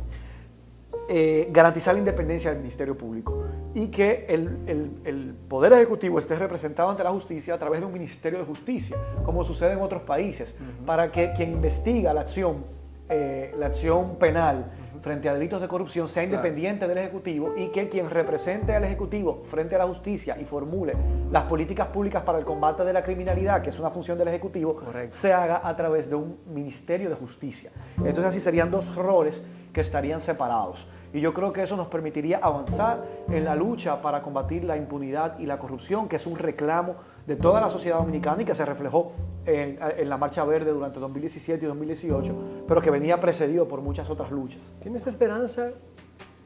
eh, 1.08 1.48
garantizar 1.52 1.94
la 1.94 2.00
independencia 2.00 2.50
del 2.50 2.60
Ministerio 2.60 2.96
Público 2.98 3.44
y 3.74 3.88
que 3.88 4.26
el, 4.28 5.34
Poder 5.48 5.74
Ejecutivo 5.74 6.18
esté 6.18 6.34
representado 6.36 6.90
ante 6.90 7.04
la 7.04 7.10
justicia 7.10 7.54
a 7.54 7.58
través 7.58 7.80
de 7.80 7.86
un 7.86 7.92
Ministerio 7.92 8.40
de 8.40 8.44
Justicia, 8.44 8.96
como 9.24 9.44
sucede 9.44 9.74
en 9.74 9.82
otros 9.82 10.02
países, 10.02 10.56
para 10.84 11.12
que 11.12 11.32
quien 11.36 11.52
investiga 11.52 12.12
la 12.12 12.22
acción, 12.22 12.64
eh, 13.08 13.54
la 13.56 13.66
acción 13.66 14.16
penal, 14.16 14.72
frente 15.04 15.28
a 15.28 15.34
delitos 15.34 15.60
de 15.60 15.68
corrupción 15.68 16.08
sea 16.08 16.24
independiente 16.24 16.88
del 16.88 16.96
Ejecutivo 16.96 17.52
y 17.58 17.66
que 17.66 17.90
quien 17.90 18.08
represente 18.08 18.74
al 18.74 18.84
Ejecutivo 18.84 19.42
frente 19.42 19.74
a 19.74 19.78
la 19.78 19.86
justicia 19.86 20.34
y 20.40 20.46
formule 20.46 20.94
las 21.30 21.42
políticas 21.42 21.88
públicas 21.88 22.22
para 22.22 22.38
el 22.38 22.44
combate 22.46 22.84
de 22.84 22.92
la 22.94 23.04
criminalidad, 23.04 23.60
que 23.60 23.68
es 23.68 23.78
una 23.78 23.90
función 23.90 24.16
del 24.16 24.28
Ejecutivo, 24.28 24.80
se 25.10 25.30
haga 25.30 25.60
a 25.62 25.76
través 25.76 26.08
de 26.08 26.14
un 26.14 26.38
Ministerio 26.46 27.10
de 27.10 27.16
Justicia. 27.16 27.70
Entonces 27.98 28.24
así 28.24 28.40
serían 28.40 28.70
dos 28.70 28.94
roles 28.94 29.38
que 29.74 29.82
estarían 29.82 30.22
separados. 30.22 30.86
Y 31.12 31.20
yo 31.20 31.34
creo 31.34 31.52
que 31.52 31.62
eso 31.62 31.76
nos 31.76 31.88
permitiría 31.88 32.38
avanzar 32.38 33.04
en 33.28 33.44
la 33.44 33.54
lucha 33.54 34.00
para 34.00 34.22
combatir 34.22 34.64
la 34.64 34.78
impunidad 34.78 35.38
y 35.38 35.44
la 35.44 35.58
corrupción, 35.58 36.08
que 36.08 36.16
es 36.16 36.26
un 36.26 36.38
reclamo 36.38 36.96
de 37.26 37.36
toda 37.36 37.60
la 37.60 37.70
sociedad 37.70 37.98
dominicana 37.98 38.42
y 38.42 38.44
que 38.44 38.54
se 38.54 38.64
reflejó 38.64 39.12
en, 39.46 39.78
la 40.08 40.16
Marcha 40.16 40.44
Verde 40.44 40.72
durante 40.72 41.00
2017 41.00 41.64
y 41.64 41.68
2018, 41.68 42.34
pero 42.66 42.80
que 42.82 42.90
venía 42.90 43.18
precedido 43.20 43.66
por 43.66 43.80
muchas 43.80 44.08
otras 44.10 44.30
luchas. 44.30 44.60
¿Tienes 44.82 45.06
esperanza 45.06 45.70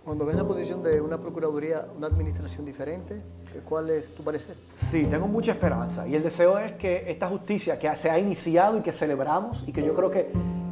cuando 0.04 0.24
ves 0.24 0.36
la 0.36 0.44
posición 0.44 0.82
de 0.82 1.00
una 1.00 1.18
Procuraduría, 1.18 1.86
una 1.96 2.06
administración 2.06 2.64
diferente? 2.64 3.20
¿Cuál 3.68 3.90
es 3.90 4.14
tu 4.14 4.22
parecer? 4.22 4.56
Sí, 4.90 5.06
tengo 5.06 5.26
mucha 5.26 5.52
esperanza 5.52 6.06
y 6.06 6.14
el 6.14 6.22
deseo 6.22 6.58
es 6.58 6.72
que 6.72 7.10
esta 7.10 7.28
justicia 7.28 7.78
que 7.78 7.94
se 7.96 8.10
ha 8.10 8.18
iniciado 8.18 8.78
y 8.78 8.82
que 8.82 8.92
celebramos 8.92 9.64
y 9.66 9.72
que 9.72 9.82
yo 9.82 9.94
creo 9.94 10.10
que 10.10 10.30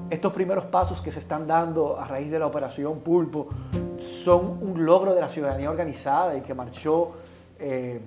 estos 0.08 0.32
primeros 0.32 0.66
pasos 0.66 1.00
que 1.00 1.10
se 1.10 1.18
están 1.18 1.48
dando 1.48 1.98
a 1.98 2.06
raíz 2.06 2.30
de 2.30 2.38
la 2.38 2.46
operación 2.46 3.00
Pulpo 3.00 3.48
son 3.98 4.58
un 4.62 4.84
logro 4.84 5.14
de 5.14 5.20
la 5.20 5.28
ciudadanía 5.28 5.68
organizada 5.68 6.36
y 6.36 6.42
que 6.42 6.54
marchó 6.54 7.14
eh, 7.58 8.00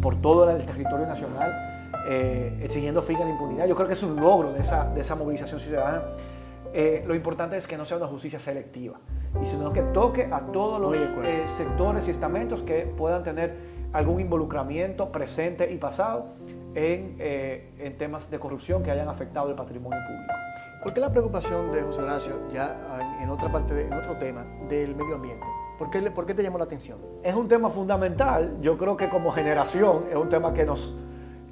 por 0.00 0.20
todo 0.20 0.48
el 0.50 0.64
territorio 0.64 1.06
nacional 1.06 1.90
eh, 2.08 2.60
exigiendo 2.62 3.02
fin 3.02 3.16
a 3.16 3.24
la 3.24 3.30
impunidad. 3.30 3.66
Yo 3.66 3.74
creo 3.74 3.86
que 3.86 3.94
es 3.94 4.02
un 4.02 4.16
logro 4.16 4.52
de 4.52 4.60
esa, 4.60 4.84
de 4.92 5.00
esa 5.00 5.14
movilización 5.14 5.60
ciudadana. 5.60 6.02
Eh, 6.72 7.04
lo 7.06 7.14
importante 7.14 7.56
es 7.56 7.66
que 7.66 7.76
no 7.76 7.84
sea 7.84 7.98
una 7.98 8.06
justicia 8.06 8.38
selectiva, 8.38 8.98
y 9.42 9.46
sino 9.46 9.72
que 9.72 9.82
toque 9.82 10.28
a 10.30 10.40
todos 10.40 10.80
los 10.80 10.96
sectores 11.56 12.08
y 12.08 12.10
estamentos 12.10 12.62
que 12.62 12.90
puedan 12.96 13.22
tener 13.22 13.56
algún 13.92 14.20
involucramiento 14.20 15.12
presente 15.12 15.70
y 15.70 15.76
pasado 15.76 16.28
en, 16.74 17.16
en 17.18 17.98
temas 17.98 18.30
de 18.30 18.38
corrupción 18.38 18.82
que 18.82 18.90
hayan 18.90 19.08
afectado 19.08 19.50
el 19.50 19.54
patrimonio 19.54 19.98
público. 20.06 20.32
¿Por 20.82 20.94
qué 20.94 21.00
la 21.00 21.10
preocupación 21.10 21.70
de 21.72 21.82
José 21.82 22.00
Horacio, 22.00 22.38
ya 22.50 22.74
en 23.22 23.28
otra 23.28 23.52
parte, 23.52 23.82
en 23.82 23.92
otro 23.92 24.16
tema, 24.16 24.46
del 24.70 24.96
medio 24.96 25.16
ambiente? 25.16 25.44
¿Por 25.78 25.90
qué, 25.90 26.02
¿Por 26.10 26.26
qué 26.26 26.34
te 26.34 26.42
llamó 26.42 26.58
la 26.58 26.64
atención? 26.64 26.98
Es 27.22 27.34
un 27.34 27.48
tema 27.48 27.68
fundamental. 27.68 28.58
Yo 28.60 28.76
creo 28.76 28.96
que 28.96 29.08
como 29.08 29.30
generación 29.30 30.04
es 30.10 30.16
un 30.16 30.28
tema 30.28 30.52
que 30.52 30.64
nos 30.64 30.94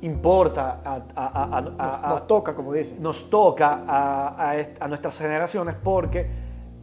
importa. 0.02 0.80
A, 0.84 2.08
nos, 2.08 2.26
toca, 2.26 2.54
como 2.54 2.72
dicen. 2.72 3.02
Nos 3.02 3.30
toca 3.30 3.84
a, 3.86 4.88
nuestras 4.88 5.18
generaciones 5.18 5.74
porque 5.82 6.28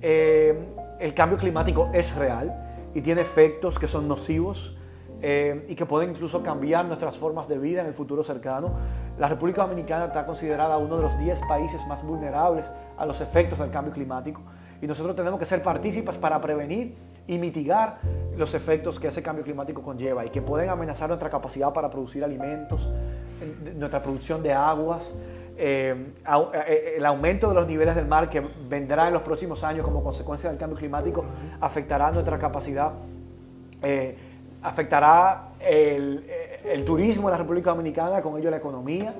eh, 0.01 0.67
el 0.99 1.13
cambio 1.13 1.37
climático 1.37 1.89
es 1.93 2.15
real 2.15 2.89
y 2.93 3.01
tiene 3.01 3.21
efectos 3.21 3.77
que 3.77 3.87
son 3.87 4.07
nocivos 4.07 4.75
eh, 5.21 5.65
y 5.67 5.75
que 5.75 5.85
pueden 5.85 6.11
incluso 6.11 6.43
cambiar 6.43 6.85
nuestras 6.85 7.17
formas 7.17 7.47
de 7.47 7.57
vida 7.57 7.81
en 7.81 7.87
el 7.87 7.93
futuro 7.93 8.23
cercano. 8.23 8.71
La 9.17 9.27
República 9.27 9.63
Dominicana 9.63 10.05
está 10.05 10.25
considerada 10.25 10.77
uno 10.77 10.97
de 10.97 11.03
los 11.03 11.17
10 11.17 11.41
países 11.47 11.85
más 11.87 12.03
vulnerables 12.03 12.71
a 12.97 13.05
los 13.05 13.19
efectos 13.21 13.57
del 13.59 13.71
cambio 13.71 13.93
climático 13.93 14.41
y 14.81 14.85
nosotros 14.85 15.15
tenemos 15.15 15.39
que 15.39 15.45
ser 15.45 15.63
partícipes 15.63 16.17
para 16.17 16.39
prevenir 16.39 16.95
y 17.27 17.37
mitigar 17.37 17.99
los 18.37 18.53
efectos 18.53 18.99
que 18.99 19.07
ese 19.07 19.21
cambio 19.21 19.43
climático 19.43 19.81
conlleva 19.81 20.25
y 20.25 20.29
que 20.29 20.41
pueden 20.41 20.69
amenazar 20.69 21.09
nuestra 21.09 21.29
capacidad 21.29 21.73
para 21.73 21.89
producir 21.89 22.23
alimentos, 22.23 22.89
nuestra 23.75 24.01
producción 24.01 24.41
de 24.41 24.53
aguas, 24.53 25.13
eh, 25.57 26.07
eh, 26.67 26.93
el 26.97 27.05
aumento 27.05 27.49
de 27.49 27.55
los 27.55 27.67
niveles 27.67 27.95
del 27.95 28.07
mar 28.07 28.29
que 28.29 28.41
vendrá 28.69 29.07
en 29.07 29.13
los 29.13 29.23
próximos 29.23 29.63
años 29.63 29.83
como 29.83 30.03
consecuencia 30.03 30.49
del 30.49 30.59
cambio 30.59 30.77
climático 30.77 31.25
afectará 31.59 32.11
nuestra 32.11 32.37
capacidad 32.37 32.91
afectará 34.61 35.49
el, 35.59 36.83
turismo 36.85 37.29
en 37.29 37.31
la 37.31 37.37
República 37.37 37.71
Dominicana, 37.71 38.21
con 38.21 38.37
ello 38.37 38.49
la 38.49 38.57
economía, 38.57 39.13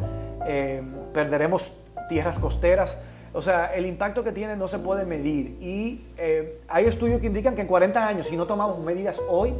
eh, 0.45 0.81
perderemos 1.13 1.73
tierras 2.09 2.39
costeras. 2.39 2.97
O 3.37 3.41
sea, 3.43 3.67
el 3.67 3.85
impacto 3.85 4.23
que 4.23 4.31
tiene 4.31 4.55
no 4.55 4.67
se 4.67 4.79
puede 4.79 5.05
medir. 5.05 5.59
Y 5.61 6.01
eh, 6.17 6.59
hay 6.67 6.85
estudios 6.85 7.21
que 7.21 7.27
indican 7.27 7.53
que 7.53 7.61
en 7.61 7.67
40 7.67 8.07
años, 8.07 8.25
si 8.25 8.35
no 8.35 8.47
tomamos 8.47 8.79
medidas 8.79 9.21
hoy, 9.29 9.53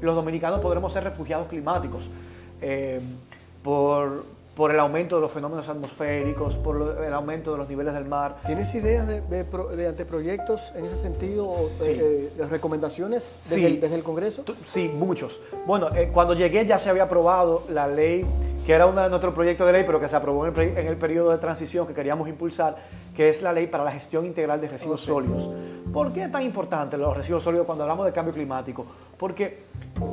los 0.00 0.14
dominicanos 0.14 0.60
podremos 0.60 0.92
ser 0.92 1.02
refugiados 1.02 1.48
climáticos. 1.48 2.08
Eh, 2.62 3.00
por, 3.64 4.24
por 4.54 4.70
el 4.70 4.78
aumento 4.78 5.16
de 5.16 5.22
los 5.22 5.32
fenómenos 5.32 5.68
atmosféricos, 5.68 6.54
por 6.56 6.98
el 7.04 7.12
aumento 7.12 7.52
de 7.52 7.58
los 7.58 7.68
niveles 7.68 7.92
del 7.94 8.04
mar. 8.04 8.36
¿Tienes 8.46 8.72
ideas 8.74 9.06
de, 9.06 9.86
anteproyectos 9.88 10.72
en 10.76 10.84
ese 10.86 10.96
sentido, 10.96 11.46
o 11.46 11.68
de, 11.80 12.26
eh, 12.26 12.46
recomendaciones 12.48 13.34
desde, 13.48 13.94
el, 13.94 14.04
Congreso? 14.04 14.44
Sí, 14.66 14.88
muchos. 14.94 15.40
Bueno, 15.66 15.88
eh, 15.94 16.10
cuando 16.12 16.34
llegué 16.34 16.66
ya 16.66 16.78
se 16.78 16.88
había 16.88 17.04
aprobado 17.04 17.64
la 17.68 17.88
ley, 17.88 18.24
que 18.64 18.72
era 18.72 18.86
uno 18.86 19.02
de 19.02 19.08
nuestros 19.08 19.34
proyectos 19.34 19.66
de 19.66 19.72
ley, 19.72 19.82
pero 19.84 19.98
que 19.98 20.08
se 20.08 20.16
aprobó 20.16 20.46
en 20.46 20.54
el, 20.54 20.78
en 20.78 20.86
el 20.86 20.96
periodo 20.96 21.30
de 21.32 21.38
transición 21.38 21.86
que 21.86 21.94
queríamos 21.94 22.28
impulsar, 22.28 22.76
que 23.16 23.28
es 23.28 23.42
la 23.42 23.52
ley 23.52 23.66
para 23.66 23.82
la 23.82 23.90
gestión 23.90 24.24
integral 24.24 24.60
de 24.60 24.68
residuos 24.68 25.00
sólidos. 25.00 25.50
¿Por 25.92 26.12
qué 26.12 26.24
es 26.24 26.32
tan 26.32 26.42
importante 26.42 26.96
los 26.96 27.16
residuos 27.16 27.42
sólidos 27.42 27.66
cuando 27.66 27.84
hablamos 27.84 28.06
de 28.06 28.12
cambio 28.12 28.32
climático? 28.32 28.86
Porque 29.18 29.64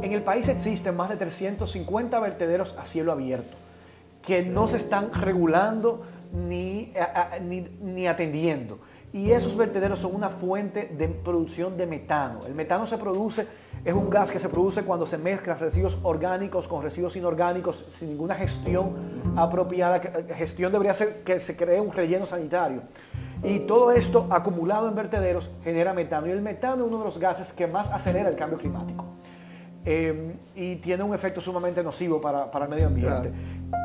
en 0.01 0.13
el 0.13 0.23
país 0.23 0.47
existen 0.47 0.95
más 0.95 1.10
de 1.10 1.17
350 1.17 2.19
vertederos 2.19 2.75
a 2.77 2.86
cielo 2.86 3.12
abierto 3.12 3.58
que 4.21 4.43
no 4.43 4.67
se 4.67 4.77
están 4.77 5.12
regulando 5.13 6.03
ni, 6.34 6.93
ni, 7.81 8.07
atendiendo. 8.07 8.79
y 9.13 9.31
esos 9.31 9.57
vertederos 9.57 9.99
son 9.99 10.15
una 10.15 10.29
fuente 10.29 10.89
de 10.97 11.10
producción 11.10 11.75
de 11.75 11.86
metano. 11.86 12.39
El 12.45 12.55
metano 12.55 12.86
se 12.86 12.97
produce, 12.97 13.45
es 13.84 13.93
un 13.93 14.10
gas 14.10 14.31
que 14.31 14.39
se 14.39 14.47
produce 14.47 14.84
cuando 14.84 15.05
se 15.05 15.17
mezclan 15.17 15.60
residuos 15.60 15.97
orgánicos 16.03 16.67
con 16.67 16.81
residuos 16.81 17.17
inorgánicos 17.17 17.84
sin 17.89 18.10
ninguna 18.10 18.36
gestión 18.36 18.93
apropiada. 19.36 19.99
Gestión 19.99 20.71
debería 20.71 20.93
ser 20.93 21.23
que 21.23 21.41
se 21.41 21.57
cree 21.57 21.81
un 21.81 21.91
relleno 21.91 22.25
sanitario. 22.25 22.84
Y 23.43 23.60
todo 23.60 23.91
esto 23.91 24.27
acumulado 24.29 24.88
en 24.88 24.95
vertederos 24.95 25.49
genera 25.63 25.93
metano. 25.93 26.27
Y 26.27 26.31
el 26.31 26.41
metano 26.41 26.86
es 26.86 26.89
uno 26.89 26.99
de 26.99 27.05
los 27.05 27.17
gases 27.17 27.51
que 27.53 27.67
más 27.67 27.89
acelera 27.89 28.29
el 28.29 28.36
cambio 28.36 28.60
climático. 28.60 29.03
Em, 29.83 30.33
y 30.55 30.75
tiene 30.75 31.01
un 31.01 31.15
efecto 31.15 31.41
sumamente 31.41 31.81
nocivo 31.81 32.21
para, 32.21 32.51
el 32.53 32.69
medio 32.69 32.87
ambiente. 32.87 33.31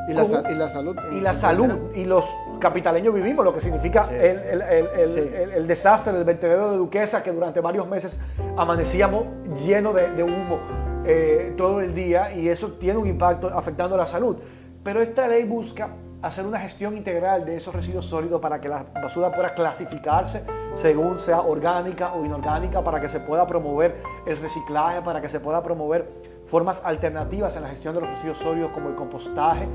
¿Y, 0.07 0.13
la, 0.13 0.25
salud. 0.25 0.95
Y 1.11 1.19
la 1.21 1.33
salud. 1.33 1.71
Y 1.95 2.05
los 2.05 2.35
capitaleños 2.59 3.15
vivimos, 3.15 3.43
lo 3.43 3.51
que 3.51 3.61
significa 3.61 4.07
el, 4.11 5.65
desastre 5.65 6.13
del 6.13 6.23
vertedero 6.23 6.71
de 6.71 6.77
Duquesa, 6.77 7.23
que 7.23 7.31
durante 7.31 7.61
varios 7.61 7.87
meses 7.87 8.19
amanecíamos 8.57 9.25
lleno 9.65 9.91
de, 9.91 10.21
humo 10.21 10.59
eh, 11.03 11.53
todo 11.57 11.81
el 11.81 11.95
día, 11.95 12.31
y 12.31 12.47
eso 12.47 12.73
tiene 12.73 12.99
un 12.99 13.07
impacto 13.07 13.47
afectando 13.47 13.97
la 13.97 14.05
salud. 14.05 14.37
Pero 14.83 15.01
esta 15.01 15.27
ley 15.27 15.45
busca 15.45 15.89
hacer 16.21 16.45
una 16.45 16.59
gestión 16.59 16.97
integral 16.97 17.45
de 17.45 17.57
esos 17.57 17.73
residuos 17.73 18.05
sólidos 18.05 18.41
para 18.41 18.59
que 18.59 18.67
la 18.67 18.85
basura 18.93 19.31
pueda 19.31 19.53
clasificarse 19.53 20.43
según 20.75 21.17
sea 21.17 21.41
orgánica 21.41 22.13
o 22.13 22.25
inorgánica, 22.25 22.83
para 22.83 22.99
que 22.99 23.09
se 23.09 23.19
pueda 23.19 23.45
promover 23.45 24.01
el 24.25 24.37
reciclaje, 24.37 25.01
para 25.01 25.21
que 25.21 25.29
se 25.29 25.39
pueda 25.39 25.61
promover 25.63 26.07
formas 26.45 26.81
alternativas 26.83 27.55
en 27.55 27.63
la 27.63 27.69
gestión 27.69 27.93
de 27.93 28.01
los 28.01 28.09
residuos 28.09 28.37
sólidos 28.37 28.71
como 28.71 28.89
el 28.89 28.95
compostaje, 28.95 29.67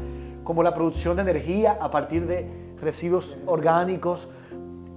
como 0.45 0.63
la 0.63 0.75
producción 0.75 1.17
de 1.17 1.23
energía 1.23 1.79
a 1.81 1.91
partir 1.91 2.27
de 2.27 2.49
residuos 2.81 3.37
orgánicos, 3.47 4.29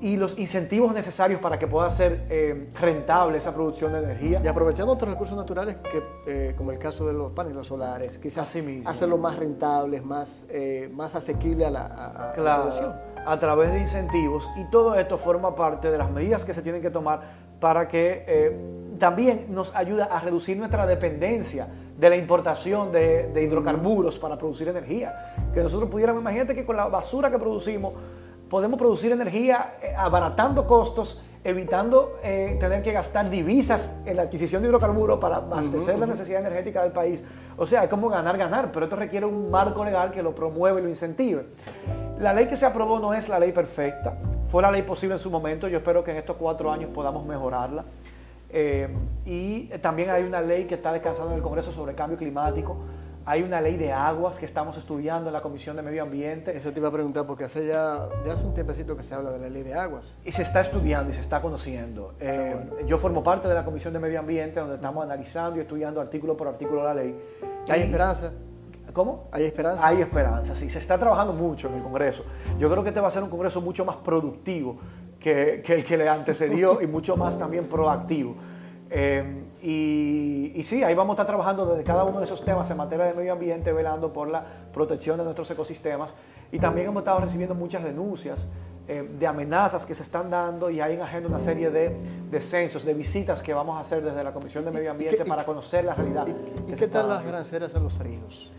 y 0.05 0.17
los 0.17 0.37
incentivos 0.37 0.93
necesarios 0.93 1.41
para 1.41 1.57
que 1.57 1.65
pueda 1.65 1.89
ser 1.89 2.27
eh, 2.29 2.69
rentable 2.79 3.39
esa 3.39 3.51
producción 3.55 3.91
de 3.91 4.03
energía. 4.03 4.39
Y 4.43 4.47
aprovechando 4.47 4.93
otros 4.93 5.09
recursos 5.09 5.35
naturales, 5.35 5.77
que, 5.77 6.03
eh, 6.27 6.53
como 6.55 6.69
el 6.69 6.77
caso 6.77 7.07
de 7.07 7.13
los 7.13 7.31
paneles 7.31 7.65
solares, 7.65 8.19
quizás 8.19 8.55
hacerlo 8.85 9.17
más 9.17 9.35
rentables, 9.35 10.05
más, 10.05 10.45
eh, 10.49 10.91
más 10.93 11.15
asequible 11.15 11.65
a 11.65 11.71
la, 11.71 11.85
a, 11.87 12.39
la 12.39 12.57
población. 12.57 12.93
A 13.25 13.39
través 13.39 13.71
de 13.71 13.79
incentivos. 13.79 14.47
Y 14.57 14.69
todo 14.69 14.93
esto 14.93 15.17
forma 15.17 15.55
parte 15.55 15.89
de 15.89 15.97
las 15.97 16.11
medidas 16.11 16.45
que 16.45 16.53
se 16.53 16.61
tienen 16.61 16.83
que 16.83 16.91
tomar 16.91 17.45
para 17.59 17.87
que 17.87 18.53
también 18.99 19.47
nos 19.49 19.75
ayuda 19.75 20.05
a 20.05 20.19
reducir 20.19 20.55
nuestra 20.55 20.85
dependencia 20.85 21.67
de 21.97 22.09
la 22.11 22.15
importación 22.15 22.91
de, 22.91 23.31
de 23.33 23.41
hidrocarburos 23.41 24.19
para 24.19 24.37
producir 24.37 24.67
energía. 24.67 25.33
Que 25.51 25.63
nosotros 25.63 25.89
pudiéramos, 25.89 26.21
imagínate 26.21 26.53
que 26.53 26.63
con 26.63 26.75
la 26.75 26.85
basura 26.89 27.31
que 27.31 27.39
producimos, 27.39 27.93
podemos 28.49 28.77
producir 28.79 29.11
energía 29.11 29.75
eh, 29.81 29.93
abaratando 29.97 30.67
costos, 30.67 31.21
evitando 31.43 32.17
eh, 32.23 32.57
tener 32.59 32.81
que 32.81 32.91
gastar 32.91 33.29
divisas 33.29 33.89
en 34.05 34.17
la 34.17 34.23
adquisición 34.23 34.61
de 34.63 34.69
hidrocarburos 34.69 35.19
para 35.19 35.37
abastecer 35.37 35.99
la 35.99 36.07
necesidad 36.07 36.39
energética 36.39 36.81
del 36.81 36.91
país. 36.91 37.23
O 37.57 37.65
sea, 37.65 37.83
es 37.83 37.89
como 37.89 38.09
ganar, 38.09 38.37
ganar, 38.37 38.71
pero 38.71 38.85
esto 38.85 38.95
requiere 38.95 39.25
un 39.25 39.51
marco 39.51 39.85
legal 39.85 40.11
que 40.11 40.23
lo 40.23 40.33
promueva 40.33 40.79
y 40.79 40.83
lo 40.83 40.89
incentive. 40.89 41.45
La 42.19 42.33
ley 42.33 42.47
que 42.47 42.57
se 42.57 42.65
aprobó 42.65 42.99
no 42.99 43.13
es 43.13 43.29
la 43.29 43.37
ley 43.39 43.51
perfecta, 43.51 44.17
fue 44.49 44.63
la 44.63 44.71
ley 44.71 44.81
posible 44.81 45.15
en 45.15 45.19
su 45.19 45.29
momento, 45.29 45.67
yo 45.67 45.77
espero 45.77 46.03
que 46.03 46.11
en 46.11 46.17
estos 46.17 46.35
cuatro 46.37 46.71
años 46.71 46.89
podamos 46.93 47.25
mejorarla. 47.25 47.85
Eh, 48.49 48.87
y 49.25 49.67
también 49.81 50.09
hay 50.09 50.23
una 50.23 50.39
ley 50.39 50.65
que 50.65 50.75
está 50.75 50.93
descansando 50.93 51.31
en 51.31 51.37
el 51.37 51.43
Congreso 51.43 51.71
sobre 51.71 51.93
cambio 51.93 52.17
climático 52.17 52.77
hay 53.25 53.41
una 53.41 53.59
ley 53.59 53.75
de 53.75 53.91
aguas 53.91 54.37
que 54.37 54.45
estamos 54.45 54.77
estudiando 54.77 55.29
en 55.29 55.33
la 55.33 55.41
Comisión 55.41 55.75
de 55.75 55.81
Medio 55.81 56.03
Ambiente. 56.03 56.55
Eso 56.55 56.71
te 56.71 56.79
iba 56.79 56.89
a 56.89 56.91
preguntar 56.91 57.25
porque 57.25 57.45
hace 57.45 57.65
ya, 57.65 58.07
hace 58.31 58.45
un 58.45 58.53
tiempecito 58.53 58.95
que 58.95 59.01
se 59.01 59.15
habla 59.15 59.31
de 59.31 59.39
la 59.39 59.49
ley 59.49 59.63
de 59.63 59.73
aguas. 59.73 60.15
Y 60.23 60.31
se 60.31 60.43
está 60.43 60.61
estudiando 60.61 61.11
y 61.11 61.15
se 61.15 61.21
está 61.21 61.41
conociendo. 61.41 62.13
Ah, 62.13 62.23
eh, 62.23 62.55
yo 62.85 62.99
formo 62.99 63.23
parte 63.23 63.47
de 63.47 63.55
la 63.55 63.65
Comisión 63.65 63.93
de 63.93 63.99
Medio 63.99 64.19
Ambiente 64.19 64.59
donde 64.59 64.75
estamos 64.75 65.03
analizando 65.03 65.57
y 65.57 65.61
estudiando 65.61 65.99
artículo 65.99 66.37
por 66.37 66.47
artículo 66.47 66.83
la 66.83 66.93
ley. 66.93 67.19
¿Hay 67.67 67.81
esperanza? 67.81 68.31
¿Cómo? 68.93 69.27
¿Hay 69.31 69.45
esperanza? 69.45 69.87
Hay 69.87 70.01
esperanza, 70.01 70.55
sí. 70.55 70.69
Se 70.69 70.77
está 70.77 70.99
trabajando 70.99 71.33
mucho 71.33 71.67
en 71.67 71.75
el 71.75 71.81
Congreso. 71.81 72.23
Yo 72.59 72.69
creo 72.69 72.83
que 72.83 72.89
este 72.89 73.01
va 73.01 73.07
a 73.07 73.11
ser 73.11 73.23
un 73.23 73.29
Congreso 73.29 73.59
mucho 73.59 73.83
más 73.85 73.95
productivo 73.97 74.77
que, 75.19 75.63
que 75.65 75.73
el 75.73 75.83
que 75.83 75.97
le 75.97 76.07
antecedió 76.07 76.79
y 76.83 76.85
mucho 76.85 77.17
más 77.17 77.39
también 77.39 77.67
proactivo. 77.67 78.35
Eh, 78.91 79.44
y, 79.67 80.61
sí, 80.63 80.83
ahí 80.83 80.93
vamos 80.93 81.13
a 81.13 81.15
estar 81.15 81.25
trabajando 81.25 81.65
desde 81.65 81.83
cada 81.83 82.03
uno 82.03 82.19
de 82.19 82.25
esos 82.25 82.45
temas 82.45 82.69
en 82.69 82.77
materia 82.77 83.05
de 83.05 83.15
medio 83.15 83.33
ambiente, 83.33 83.73
velando 83.73 84.13
por 84.13 84.27
la 84.27 84.45
protección 84.71 85.17
de 85.17 85.23
nuestros 85.23 85.49
ecosistemas. 85.49 86.13
Y 86.51 86.59
también 86.59 86.85
hemos 86.87 87.01
estado 87.01 87.21
recibiendo 87.21 87.55
muchas 87.55 87.83
denuncias 87.83 88.47
eh, 88.87 89.09
de 89.17 89.25
amenazas 89.25 89.83
que 89.87 89.95
se 89.95 90.03
están 90.03 90.29
dando 90.29 90.69
y 90.69 90.81
hay 90.81 90.93
en 90.93 91.01
agenda 91.01 91.29
una 91.29 91.39
serie 91.39 91.71
de, 91.71 91.97
de, 92.29 92.41
censos, 92.41 92.85
de 92.85 92.93
visitas 92.93 93.41
que 93.41 93.55
vamos 93.55 93.75
a 93.77 93.79
hacer 93.79 94.03
desde 94.03 94.23
la 94.23 94.31
Comisión 94.31 94.63
de 94.65 94.69
Medio 94.69 94.91
Ambiente 94.91 95.25
para 95.25 95.43
conocer 95.43 95.83
la 95.83 95.95
realidad. 95.95 96.27
¿Y, 96.67 96.73
qué 96.73 96.87
tal 96.87 97.09
las 97.09 97.25
granceras 97.25 97.73
en 97.73 97.81
los 97.81 97.97
ríos? 97.97 98.51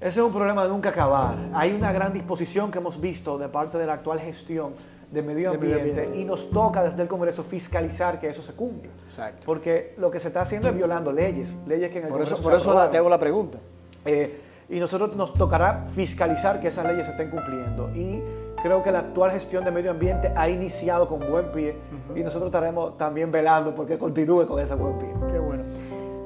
Ese 0.00 0.18
es 0.18 0.26
un 0.26 0.32
problema 0.32 0.64
de 0.64 0.70
nunca 0.70 0.88
acabar. 0.88 1.36
Hay 1.54 1.72
una 1.72 1.92
gran 1.92 2.12
disposición 2.12 2.72
que 2.72 2.78
hemos 2.78 3.00
visto 3.00 3.38
de 3.38 3.48
parte 3.48 3.78
de 3.78 3.86
la 3.86 3.92
actual 3.92 4.18
gestión 4.18 4.74
de 5.10 5.22
medio 5.22 5.50
ambiente, 5.50 6.10
y 6.16 6.24
nos 6.24 6.50
toca 6.50 6.82
desde 6.82 7.02
el 7.02 7.08
Congreso 7.08 7.42
fiscalizar 7.42 8.20
que 8.20 8.28
eso 8.28 8.42
se 8.42 8.52
cumpla. 8.52 8.90
Exacto. 9.06 9.42
Porque 9.46 9.94
lo 9.96 10.10
que 10.10 10.20
se 10.20 10.28
está 10.28 10.42
haciendo 10.42 10.68
es 10.68 10.74
violando 10.74 11.12
leyes, 11.12 11.50
leyes 11.66 11.90
que 11.90 11.98
en 11.98 12.06
el 12.06 12.10
por 12.10 12.22
Eso, 12.22 12.40
por 12.42 12.54
eso 12.54 12.88
te 12.90 12.98
hago 12.98 13.08
la 13.08 13.18
pregunta. 13.18 13.58
Eh, 14.04 14.40
y 14.68 14.78
nosotros 14.80 15.16
nos 15.16 15.32
tocará 15.32 15.86
fiscalizar 15.94 16.60
que 16.60 16.68
esas 16.68 16.84
leyes 16.86 17.06
se 17.06 17.12
estén 17.12 17.30
cumpliendo. 17.30 17.90
Y 17.94 18.22
creo 18.62 18.82
que 18.82 18.92
la 18.92 19.00
actual 19.00 19.30
gestión 19.30 19.64
de 19.64 19.70
medio 19.70 19.90
ambiente 19.90 20.32
ha 20.36 20.48
iniciado 20.48 21.08
con 21.08 21.20
buen 21.20 21.50
pie 21.52 21.76
y 22.14 22.20
nosotros 22.20 22.48
estaremos 22.48 22.96
también 22.96 23.30
velando 23.32 23.74
porque 23.74 23.96
continúe 23.96 24.46
con 24.46 24.60
ese 24.60 24.74
buen 24.74 24.98
pie. 24.98 25.08
Qué 25.32 25.38
bueno. 25.38 25.64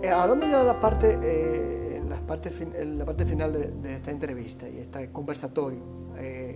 Eh, 0.03 0.11
hablando 0.11 0.47
ya 0.49 0.59
de 0.59 0.65
la 0.65 0.81
parte, 0.81 1.19
eh, 1.23 2.03
la, 2.09 2.17
parte 2.17 2.51
la 2.85 3.05
parte 3.05 3.25
final 3.25 3.53
de, 3.53 3.69
de, 3.69 3.97
esta 3.97 4.11
entrevista 4.11 4.69
y 4.69 4.79
este 4.79 5.13
conversatorio, 5.13 5.79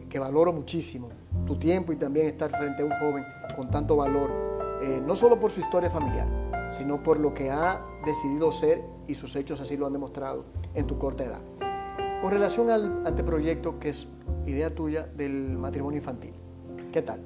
que 0.08 0.18
valoro 0.18 0.52
muchísimo, 0.52 1.08
tu 1.46 1.58
tiempo 1.58 1.92
y 1.92 1.96
también 1.96 2.26
estar 2.26 2.50
frente 2.50 2.82
a 2.82 2.84
un 2.84 2.92
joven 2.92 3.24
con 3.54 3.70
tanto 3.70 3.96
valor, 3.96 4.30
eh, 4.82 5.00
no 5.04 5.16
solo 5.16 5.38
por 5.38 5.50
su 5.50 5.60
historia 5.60 5.90
familiar, 5.90 6.26
sino 6.70 7.02
por 7.02 7.18
lo 7.18 7.32
que 7.32 7.50
ha 7.50 7.82
decidido 8.04 8.52
ser 8.52 8.82
y 9.06 9.14
sus 9.14 9.34
hechos 9.36 9.60
así 9.60 9.76
lo 9.76 9.86
han 9.86 9.92
demostrado 9.92 10.44
en 10.74 10.86
tu 10.86 10.98
corta 10.98 11.24
edad. 11.24 11.40
Con 12.20 12.30
relación 12.30 12.70
al 12.70 13.06
anteproyecto 13.06 13.78
que 13.78 13.90
es 13.90 14.08
idea 14.46 14.74
tuya 14.74 15.06
del 15.06 15.56
matrimonio 15.58 15.98
infantil, 15.98 16.34
¿qué 16.92 17.02
tal? 17.02 17.20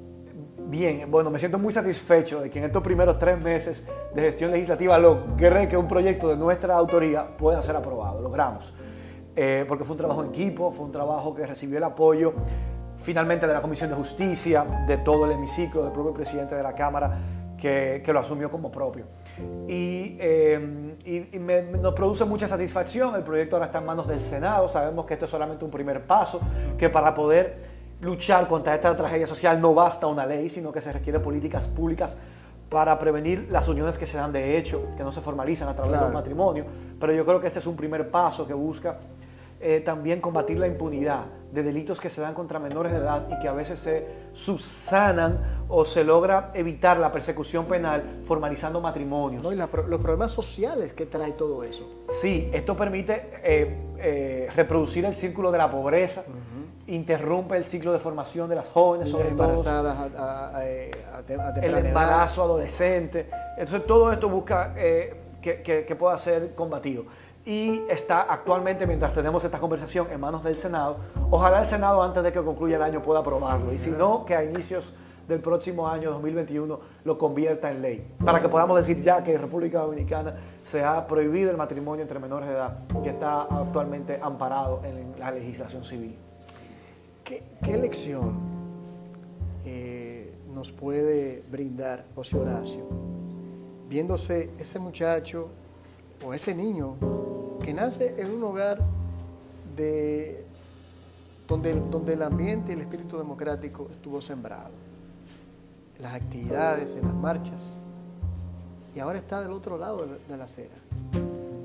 Bien, 0.66 1.11
bueno, 1.11 1.31
me 1.31 1.38
siento 1.38 1.59
muy 1.59 1.73
satisfecho 1.73 2.43
de 2.43 2.51
que 2.51 2.59
en 2.59 2.66
estos 2.66 2.83
primeros 2.83 3.19
tres 3.19 3.43
meses 3.43 3.85
de 4.14 4.23
gestión 4.23 4.53
legislativa 4.53 4.99
logré 4.99 5.69
que 5.69 5.77
un 5.77 5.88
proyecto 5.88 6.29
de 6.29 6.37
nuestra 6.37 6.77
autoría 6.77 7.37
pueda 7.37 7.62
ser 7.62 7.75
aprobado, 7.77 8.21
logramos. 8.21 8.73
Eh, 9.37 9.64
porque 9.69 9.85
fue 9.85 9.93
un 9.93 9.99
trabajo 9.99 10.23
en 10.25 10.31
equipo, 10.31 10.71
fue 10.73 10.85
un 10.85 10.93
trabajo 10.93 11.35
que 11.35 11.47
recibió 11.47 11.79
el 11.79 11.85
apoyo 11.85 12.35
finalmente 13.03 13.47
de 13.47 13.55
la 13.55 13.62
Comisión 13.62 13.90
de 13.90 13.97
Justicia, 13.97 14.64
de 14.87 14.99
todo 14.99 15.25
el 15.25 15.33
hemiciclo, 15.33 15.83
del 15.83 15.93
propio 15.93 16.12
presidente 16.12 16.55
de 16.55 16.62
la 16.62 16.75
Cámara, 16.75 17.19
que, 17.57 18.03
lo 18.07 18.19
asumió 18.19 18.51
como 18.51 18.71
propio. 18.71 19.05
Y, 19.69 20.16
eh, 20.19 21.59
nos 21.81 21.95
produce 21.95 22.25
mucha 22.25 22.49
satisfacción, 22.49 23.14
el 23.14 23.23
proyecto 23.23 23.57
ahora 23.57 23.66
está 23.66 23.79
en 23.79 23.87
manos 23.87 24.09
del 24.09 24.21
Senado, 24.21 24.69
sabemos 24.69 25.07
que 25.07 25.14
esto 25.14 25.27
es 25.27 25.31
solamente 25.31 25.64
un 25.64 25.71
primer 25.71 26.03
paso, 26.07 26.40
que 26.77 26.88
para 26.88 27.14
poder 27.14 27.81
luchar 28.01 28.49
contra 28.49 28.75
esta 28.75 28.97
tragedia 28.97 29.27
social 29.27 29.61
no 29.61 29.75
basta 29.75 30.07
una 30.07 30.27
ley, 30.27 30.49
sino 30.49 30.73
que 30.73 30.81
se 30.81 30.93
requieren 30.93 31.23
políticas 31.23 31.66
públicas 31.66 32.16
para 32.71 32.99
prevenir 32.99 33.49
las 33.51 33.69
uniones 33.69 33.99
que 33.99 34.07
se 34.07 34.16
dan 34.16 34.33
de 34.33 34.57
hecho, 34.57 34.88
que 34.97 35.03
no 35.03 35.11
se 35.11 35.21
formalizan 35.21 35.69
a 35.69 35.75
través 35.75 36.01
del 36.01 36.12
matrimonio. 36.12 36.64
Pero 36.99 37.12
yo 37.12 37.27
creo 37.27 37.40
que 37.40 37.49
este 37.49 37.59
es 37.59 37.66
un 37.66 37.77
primer 37.77 38.11
paso 38.11 38.47
que 38.47 38.55
busca 38.55 38.99
eh, 39.62 39.83
también 39.85 40.23
combatir 40.23 40.59
la 40.59 40.66
impunidad 40.66 41.27
de 41.53 41.62
delitos 41.62 42.01
que 42.01 42.09
se 42.09 42.23
dan 42.23 42.33
contra 42.33 42.59
menores 42.59 42.92
de 42.92 42.99
edad 42.99 43.29
y 43.31 43.38
que 43.40 43.46
a 43.46 43.53
veces 43.53 43.79
se 43.79 44.07
subsanan 44.33 45.66
o 45.68 45.85
se 45.85 46.03
logra 46.03 46.51
evitar 46.55 46.96
la 46.96 47.12
persecución 47.12 47.66
penal 47.66 48.20
formalizando 48.25 48.81
matrimonios. 48.81 49.42
No, 49.42 49.53
y 49.53 49.57
los 49.57 49.68
problemas 49.68 50.33
sociales 50.33 50.94
que 50.94 51.05
trae 51.05 51.33
todo 51.33 51.62
eso. 51.62 51.87
Sí, 52.23 52.49
esto 52.55 52.75
permite 52.75 53.33
eh, 53.44 53.77
eh, 53.99 54.49
reproducir 54.57 55.05
el 55.05 55.14
círculo 55.14 55.53
de 55.53 55.59
la 55.59 55.70
pobreza, 55.70 56.25
interrumpe 56.87 57.59
el 57.59 57.66
ciclo 57.66 57.92
de 57.92 57.99
formación 57.99 58.49
de 58.49 58.57
las 58.57 58.68
jóvenes, 58.68 59.11
sobre 59.11 59.29
embarazadas 59.29 60.14
a, 60.16 60.57
a, 60.57 60.64
el 60.64 61.87
embarazo 61.87 62.44
adolescente. 62.44 63.29
Entonces 63.59 63.87
todo 63.87 64.11
esto 64.11 64.27
busca 64.31 64.75
que, 64.75 65.85
que 65.87 65.96
pueda 65.96 66.16
ser 66.16 66.55
combatido 66.55 67.05
y 67.51 67.83
está 67.89 68.33
actualmente, 68.33 68.87
mientras 68.87 69.13
tenemos 69.13 69.43
esta 69.43 69.59
conversación, 69.59 70.07
en 70.13 70.21
manos 70.21 70.45
del 70.45 70.57
Senado. 70.57 70.99
Ojalá 71.31 71.63
el 71.63 71.67
Senado, 71.67 72.01
antes 72.01 72.23
de 72.23 72.33
que 72.33 72.41
concluya 72.41 72.77
el 72.77 72.83
año, 72.83 73.03
pueda 73.03 73.19
aprobarlo. 73.19 73.73
Y 73.73 73.79
si 73.79 73.91
no, 73.91 74.25
que 74.25 74.37
a 74.37 74.45
inicios 74.45 74.93
del 75.27 75.41
próximo 75.41 75.89
año 75.89 76.13
2021 76.13 76.79
lo 77.03 77.19
convierta 77.19 77.69
en 77.73 77.83
ley. 77.83 78.07
Para 78.25 78.41
que 78.41 78.49
podamos 78.49 78.77
decir 78.77 79.03
ya 79.03 79.25
que 79.25 79.35
en 79.35 79.41
República 79.41 79.81
Dominicana 79.81 80.37
se 80.63 80.85
ha 80.85 81.05
prohibido 81.09 81.51
el 81.51 81.57
matrimonio 81.57 82.03
entre 82.03 82.21
menores 82.21 82.49
de 82.49 82.55
edad, 82.55 82.79
que 83.03 83.11
está 83.11 83.43
actualmente 83.43 84.21
amparado 84.23 84.83
en 84.85 85.19
la 85.19 85.33
legislación 85.33 85.83
civil. 85.83 86.15
¿Qué, 87.25 87.77
lección 87.77 88.39
eh, 89.65 90.37
nos 90.55 90.71
puede 90.71 91.43
brindar 91.51 92.05
José 92.15 92.39
Horacio, 92.39 92.85
viéndose 93.89 94.51
ese 94.57 94.79
muchacho 94.79 95.51
o 96.24 96.35
ese 96.35 96.54
niño 96.54 96.96
que 97.62 97.72
nace 97.72 98.14
en 98.18 98.30
un 98.30 98.42
hogar 98.44 98.78
de, 99.76 100.44
donde, 101.48 101.74
donde 101.90 102.14
el 102.14 102.22
ambiente 102.22 102.72
y 102.72 102.74
el 102.74 102.83
espíritu 102.83 103.18
democrático 103.18 103.88
estuvo 103.90 104.20
sembrado, 104.20 104.70
las 105.98 106.14
actividades, 106.14 106.96
en 106.96 107.06
las 107.06 107.14
marchas, 107.14 107.76
y 108.94 108.98
ahora 108.98 109.18
está 109.18 109.40
del 109.40 109.52
otro 109.52 109.78
lado 109.78 110.06
de 110.06 110.37
la 110.37 110.44
acera. 110.44 110.74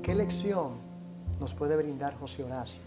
¿Qué 0.02 0.14
lección 0.14 0.72
nos 1.40 1.52
puede 1.54 1.76
brindar 1.76 2.16
José 2.18 2.44
Horacio 2.44 2.80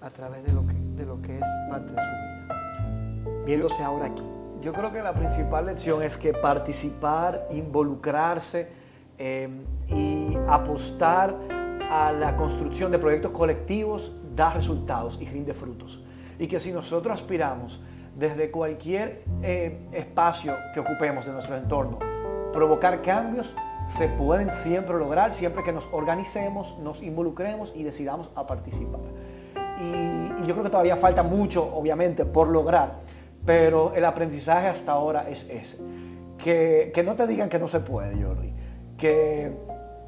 a 0.00 0.10
través 0.10 0.44
de 0.44 0.52
lo 0.52 0.66
que, 0.66 0.72
de 0.72 1.06
lo 1.06 1.20
que 1.20 1.38
es 1.38 1.46
parte 1.68 1.92
de 1.92 2.00
su 2.00 2.12
vida, 2.12 3.44
viéndose 3.44 3.82
ahora 3.82 4.06
aquí? 4.06 4.22
Yo 4.62 4.72
creo 4.72 4.92
que 4.92 5.02
la 5.02 5.12
principal 5.12 5.66
lección 5.66 6.02
es 6.02 6.16
que 6.16 6.32
participar, 6.32 7.48
involucrarse 7.50 8.81
eh, 9.18 9.48
y 9.88 10.36
apostar 10.48 11.36
a 11.90 12.12
la 12.12 12.36
construcción 12.36 12.90
de 12.90 12.98
proyectos 12.98 13.32
colectivos 13.32 14.12
da 14.34 14.52
resultados 14.52 15.18
y 15.20 15.26
rinde 15.26 15.52
frutos. 15.54 16.02
Y 16.38 16.46
que 16.46 16.58
si 16.58 16.72
nosotros 16.72 17.20
aspiramos 17.20 17.80
desde 18.16 18.50
cualquier 18.50 19.22
eh, 19.42 19.88
espacio 19.92 20.54
que 20.72 20.80
ocupemos 20.80 21.26
de 21.26 21.32
nuestro 21.32 21.56
entorno, 21.56 21.98
provocar 22.52 23.02
cambios, 23.02 23.54
se 23.96 24.08
pueden 24.08 24.50
siempre 24.50 24.96
lograr 24.96 25.32
siempre 25.32 25.62
que 25.62 25.72
nos 25.72 25.88
organicemos, 25.92 26.78
nos 26.78 27.02
involucremos 27.02 27.72
y 27.74 27.82
decidamos 27.82 28.30
a 28.34 28.46
participar. 28.46 29.00
Y, 29.80 30.46
yo 30.46 30.54
creo 30.54 30.64
que 30.64 30.70
todavía 30.70 30.96
falta 30.96 31.22
mucho, 31.22 31.64
obviamente, 31.74 32.24
por 32.24 32.48
lograr, 32.48 33.00
pero 33.44 33.92
el 33.94 34.04
aprendizaje 34.04 34.68
hasta 34.68 34.92
ahora 34.92 35.28
es 35.28 35.48
ese. 35.48 35.78
Que, 36.38 36.90
que 36.92 37.02
no 37.02 37.14
te 37.14 37.26
digan 37.26 37.48
que 37.48 37.58
no 37.58 37.68
se 37.68 37.80
puede, 37.80 38.20
Jordi. 38.20 38.51
Que 39.02 39.50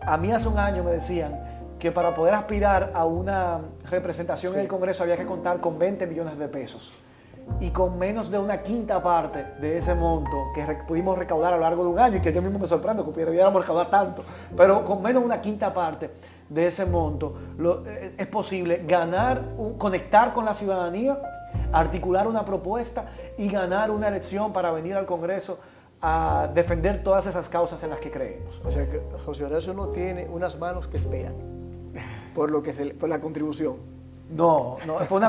a 0.02 0.16
mí 0.16 0.30
hace 0.30 0.46
un 0.46 0.56
año 0.56 0.84
me 0.84 0.92
decían 0.92 1.40
que 1.80 1.90
para 1.90 2.14
poder 2.14 2.32
aspirar 2.32 2.92
a 2.94 3.04
una 3.04 3.58
representación 3.90 4.54
en 4.54 4.60
el 4.60 4.68
Congreso 4.68 5.02
había 5.02 5.16
que 5.16 5.26
contar 5.26 5.58
con 5.58 5.80
20 5.80 6.06
millones 6.06 6.38
de 6.38 6.46
pesos. 6.46 6.92
Y 7.58 7.70
con 7.70 7.98
menos 7.98 8.30
de 8.30 8.38
una 8.38 8.62
quinta 8.62 9.02
parte 9.02 9.46
de 9.60 9.78
ese 9.78 9.96
monto 9.96 10.44
que 10.54 10.64
pudimos 10.86 11.18
recaudar 11.18 11.54
a 11.54 11.56
lo 11.56 11.62
largo 11.62 11.82
de 11.82 11.90
un 11.90 11.98
año 11.98 12.18
y 12.18 12.20
que 12.20 12.32
yo 12.32 12.40
mismo 12.40 12.60
me 12.60 12.68
sorprendo 12.68 13.04
que 13.04 13.10
pudiéramos 13.10 13.62
recaudar 13.62 13.90
tanto, 13.90 14.22
pero 14.56 14.84
con 14.84 15.02
menos 15.02 15.22
de 15.22 15.26
una 15.26 15.40
quinta 15.40 15.74
parte 15.74 16.12
de 16.48 16.68
ese 16.68 16.86
monto 16.86 17.34
eh, 17.88 18.14
es 18.16 18.26
posible 18.28 18.84
ganar, 18.86 19.42
conectar 19.76 20.32
con 20.32 20.44
la 20.44 20.54
ciudadanía, 20.54 21.18
articular 21.72 22.28
una 22.28 22.44
propuesta 22.44 23.06
y 23.36 23.48
ganar 23.48 23.90
una 23.90 24.06
elección 24.06 24.52
para 24.52 24.70
venir 24.70 24.94
al 24.94 25.04
Congreso 25.04 25.58
a 26.06 26.48
defender 26.52 27.02
todas 27.02 27.24
esas 27.24 27.48
causas 27.48 27.82
en 27.82 27.88
las 27.88 27.98
que 27.98 28.10
creemos. 28.10 28.60
O 28.62 28.70
sea 28.70 28.86
que 28.86 29.00
José 29.24 29.46
Horacio 29.46 29.72
no 29.72 29.88
tiene 29.88 30.28
unas 30.28 30.58
manos 30.58 30.86
que 30.86 30.98
esperan 30.98 31.32
por, 32.34 32.50
lo 32.50 32.62
que 32.62 32.72
por 32.72 33.08
la 33.08 33.22
contribución. 33.22 33.76
No, 34.28 34.76
no, 34.86 34.98
fue, 35.00 35.20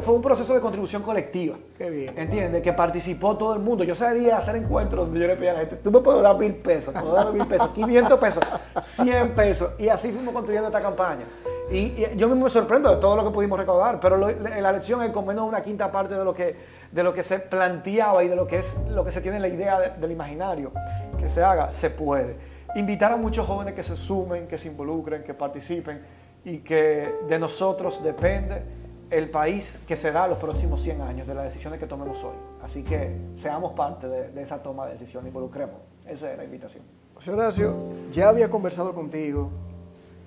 fue, 0.00 0.14
un 0.14 0.20
proceso 0.20 0.52
de 0.52 0.60
contribución 0.60 1.02
colectiva. 1.02 1.56
Qué 1.78 1.88
bien. 1.88 2.18
¿Entiendes? 2.18 2.62
Que 2.62 2.74
participó 2.74 3.38
todo 3.38 3.54
el 3.54 3.60
mundo. 3.60 3.84
Yo 3.84 3.94
sabía 3.94 4.36
hacer 4.36 4.56
encuentros 4.56 5.06
donde 5.06 5.20
yo 5.20 5.26
le 5.28 5.36
pedía 5.36 5.52
a 5.52 5.54
la 5.54 5.60
gente, 5.60 5.76
tú 5.76 5.90
me 5.90 6.00
puedes 6.00 6.22
dar 6.22 6.36
mil 6.36 6.54
pesos, 6.56 6.92
puedo 6.92 7.14
dar 7.14 7.32
mil 7.32 7.46
pesos, 7.46 7.68
500 7.68 8.18
pesos, 8.18 8.44
100 8.82 9.34
pesos. 9.34 9.70
Y 9.78 9.88
así 9.88 10.10
fuimos 10.10 10.34
construyendo 10.34 10.68
esta 10.68 10.82
campaña. 10.82 11.24
Y, 11.70 11.94
yo 12.16 12.28
mismo 12.28 12.44
me 12.44 12.50
sorprendo 12.50 12.94
de 12.94 12.96
todo 13.00 13.16
lo 13.16 13.24
que 13.24 13.30
pudimos 13.30 13.58
recaudar, 13.58 13.98
pero 13.98 14.16
la 14.18 14.70
elección 14.70 15.02
es 15.02 15.10
con 15.10 15.26
menos 15.26 15.48
una 15.48 15.62
quinta 15.62 15.90
parte 15.90 16.14
de 16.14 16.24
lo 16.24 16.34
que, 16.34 16.77
de 16.92 17.02
lo 17.02 17.12
que 17.12 17.22
se 17.22 17.38
planteaba 17.38 18.24
y 18.24 18.28
de 18.28 18.36
lo 18.36 18.46
que, 18.46 18.58
es, 18.58 18.76
lo 18.88 19.04
que 19.04 19.12
se 19.12 19.20
tiene 19.20 19.38
la 19.40 19.48
idea 19.48 19.78
del 19.90 20.10
imaginario 20.10 20.72
que 21.18 21.28
se 21.28 21.42
haga, 21.42 21.70
se 21.70 21.90
puede. 21.90 22.36
Invitar 22.74 23.12
a 23.12 23.16
muchos 23.16 23.46
jóvenes 23.46 23.74
que 23.74 23.82
se 23.82 23.96
sumen, 23.96 24.46
que 24.46 24.58
se 24.58 24.68
involucren, 24.68 25.22
que 25.22 25.34
participen 25.34 26.00
y 26.44 26.58
que 26.58 27.14
de 27.28 27.38
nosotros 27.38 28.02
depende 28.02 28.62
el 29.10 29.30
país 29.30 29.80
que 29.86 29.96
será 29.96 30.28
los 30.28 30.38
próximos 30.38 30.82
100 30.82 31.00
años, 31.00 31.26
de 31.26 31.34
las 31.34 31.44
decisiones 31.44 31.80
que 31.80 31.86
tomemos 31.86 32.22
hoy. 32.24 32.36
Así 32.62 32.82
que 32.82 33.16
seamos 33.34 33.72
parte 33.72 34.06
de, 34.06 34.42
esa 34.42 34.62
toma 34.62 34.86
de 34.86 34.92
decisiones, 34.92 35.28
involucremos. 35.28 35.76
Esa 36.06 36.30
es 36.30 36.36
la 36.36 36.44
invitación. 36.44 36.84
José 37.14 37.32
Horacio, 37.32 37.74
ya 38.12 38.28
había 38.28 38.48
conversado 38.50 38.94
contigo, 38.94 39.50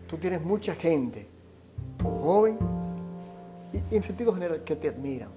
tú 0.07 0.17
tienes 0.17 0.41
mucha 0.41 0.75
gente, 0.75 1.27
joven 2.03 2.57
y 3.71 3.95
en 3.95 4.03
sentido 4.03 4.33
general, 4.33 4.63
que 4.63 4.75
te 4.75 4.89
admiran, 4.89 5.29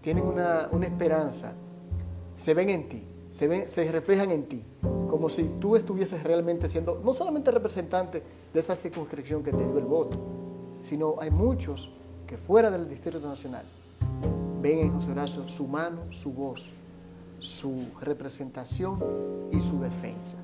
tienen 0.00 0.24
una, 0.24 0.68
una 0.72 0.86
esperanza, 0.86 1.52
se 2.36 2.54
ven 2.54 2.70
en 2.70 2.88
ti, 2.88 3.02
se, 3.30 3.68
se 3.68 3.92
reflejan 3.92 4.30
en 4.30 4.44
ti 4.46 4.64
como 5.12 5.28
si 5.28 5.44
tú 5.60 5.76
estuvieses 5.76 6.22
realmente 6.22 6.70
siendo 6.70 7.00
no 7.04 7.12
solamente 7.12 7.50
representante 7.50 8.22
de 8.52 8.58
esa 8.60 8.74
circunscripción 8.74 9.42
que 9.42 9.50
te 9.50 9.58
dio 9.58 9.78
el 9.78 9.84
voto, 9.84 10.16
sino 10.82 11.16
hay 11.20 11.30
muchos 11.30 11.92
que 12.26 12.38
fuera 12.38 12.70
del 12.70 12.88
Distrito 12.88 13.20
Nacional 13.20 13.66
ven 14.62 14.78
en 14.78 14.92
José 14.94 15.10
Horacio 15.10 15.48
su 15.48 15.66
mano, 15.66 16.10
su 16.10 16.32
voz, 16.32 16.66
su 17.40 17.88
representación 18.00 18.98
y 19.52 19.60
su 19.60 19.78
defensa. 19.80 20.38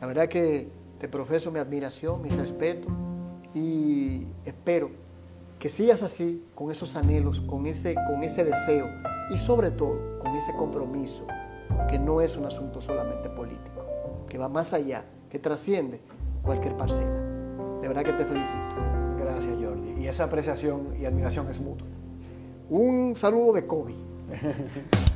La 0.00 0.06
verdad 0.06 0.28
que 0.28 0.72
te 0.98 1.08
profeso 1.08 1.52
mi 1.52 1.60
admiración, 1.60 2.20
mi 2.20 2.30
respeto 2.30 2.88
y 3.54 4.26
espero 4.44 4.90
que 5.58 5.68
sigas 5.68 6.02
así, 6.02 6.44
con 6.54 6.70
esos 6.70 6.94
anhelos, 6.94 7.40
con 7.40 7.66
ese, 7.66 7.94
con 7.94 8.22
ese 8.22 8.44
deseo 8.44 8.86
y 9.30 9.36
sobre 9.36 9.70
todo 9.70 10.20
con 10.20 10.36
ese 10.36 10.52
compromiso 10.54 11.26
que 11.88 11.98
no 11.98 12.20
es 12.20 12.36
un 12.36 12.44
asunto 12.44 12.80
solamente 12.80 13.28
político, 13.28 13.84
que 14.28 14.38
va 14.38 14.48
más 14.48 14.72
allá, 14.72 15.04
que 15.30 15.38
trasciende 15.38 16.00
cualquier 16.42 16.76
parcela. 16.76 17.10
De 17.80 17.88
verdad 17.88 18.04
que 18.04 18.12
te 18.12 18.24
felicito. 18.24 18.74
Gracias, 19.18 19.56
Jordi. 19.60 20.02
Y 20.02 20.08
esa 20.08 20.24
apreciación 20.24 20.94
y 21.00 21.04
admiración 21.04 21.48
es 21.48 21.60
mutua. 21.60 21.86
Un 22.70 23.14
saludo 23.16 23.52
de 23.52 23.66
Kobe. 23.66 23.94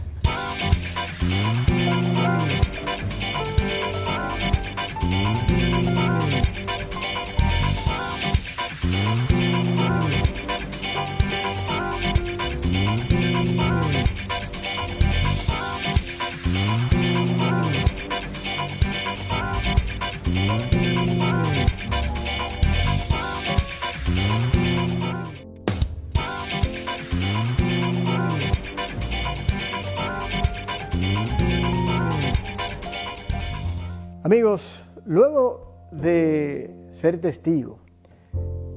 Amigos, 34.32 34.82
luego 35.04 35.90
de 35.90 36.74
ser 36.88 37.20
testigo 37.20 37.76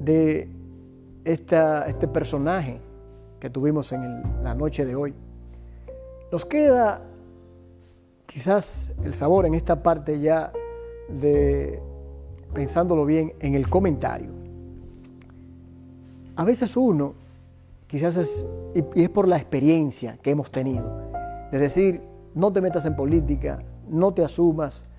de 0.02 0.50
este 1.24 2.10
personaje 2.10 2.82
que 3.40 3.50
tuvimos 3.50 3.94
en 3.94 4.22
la 4.44 4.54
noche 4.54 4.84
de 4.84 4.96
hoy, 4.96 5.14
nos 6.30 6.44
queda 6.44 7.04
quizás 8.26 8.96
el 9.06 9.14
sabor 9.14 9.46
en 9.46 9.54
esta 9.54 9.82
parte 9.82 10.20
ya 10.20 10.52
de, 11.08 11.80
pensándolo 12.54 13.06
bien, 13.06 13.32
en 13.40 13.56
el 13.56 13.70
comentario. 13.70 14.32
A 16.36 16.44
veces 16.44 16.76
uno, 16.76 17.14
quizás 17.88 18.18
es, 18.18 18.46
y 18.94 19.04
es 19.04 19.10
por 19.10 19.26
la 19.26 19.38
experiencia 19.38 20.18
que 20.22 20.32
hemos 20.32 20.52
tenido, 20.52 21.00
de 21.50 21.60
decir, 21.60 22.02
no 22.34 22.52
te 22.52 22.60
metas 22.60 22.84
en 22.84 22.98
política, 22.98 23.64
no 23.88 24.14
te 24.14 24.22
asumas, 24.22 24.90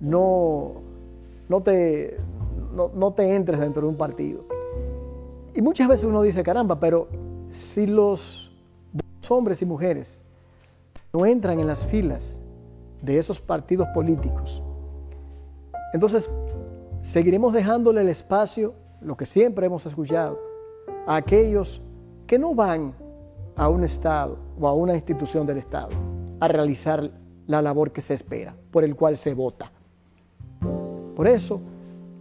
no, 0.00 0.82
no, 1.48 1.62
te, 1.62 2.18
no, 2.74 3.12
te 3.12 3.34
entres 3.34 3.60
dentro 3.60 3.82
de 3.82 3.88
un 3.88 3.96
partido. 3.96 4.44
Y 5.54 5.62
muchas 5.62 5.88
veces 5.88 6.04
uno 6.04 6.22
dice, 6.22 6.42
caramba, 6.42 6.80
pero 6.80 7.08
si 7.50 7.86
los 7.86 8.50
hombres 9.28 9.62
y 9.62 9.66
mujeres 9.66 10.22
no 11.12 11.24
entran 11.24 11.60
en 11.60 11.66
las 11.66 11.84
filas 11.84 12.38
de 13.02 13.18
esos 13.18 13.40
partidos 13.40 13.88
políticos, 13.94 14.62
entonces 15.92 16.28
seguiremos 17.02 17.52
dejándole 17.52 18.00
el 18.00 18.08
espacio, 18.08 18.74
lo 19.00 19.16
que 19.16 19.26
siempre 19.26 19.66
hemos 19.66 19.86
escuchado, 19.86 20.38
a 21.06 21.16
aquellos 21.16 21.80
que 22.26 22.38
no 22.38 22.54
van 22.54 22.94
a 23.56 23.68
un 23.68 23.84
Estado 23.84 24.38
o 24.58 24.66
a 24.66 24.72
una 24.72 24.94
institución 24.94 25.46
del 25.46 25.58
Estado 25.58 25.90
a 26.40 26.48
realizar 26.48 27.10
la 27.46 27.62
labor 27.62 27.92
que 27.92 28.00
se 28.00 28.14
espera, 28.14 28.56
por 28.70 28.84
el 28.84 28.96
cual 28.96 29.16
se 29.16 29.34
vota. 29.34 29.70
Por 31.16 31.28
eso, 31.28 31.60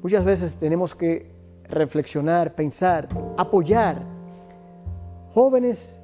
muchas 0.02 0.24
veces 0.24 0.56
tenemos 0.56 0.94
que 0.94 1.32
reflexionar, 1.70 2.54
pensar, 2.54 3.08
apoyar 3.38 4.02
jóvenes 5.34 6.00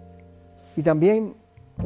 y 0.76 0.82
también 0.82 1.36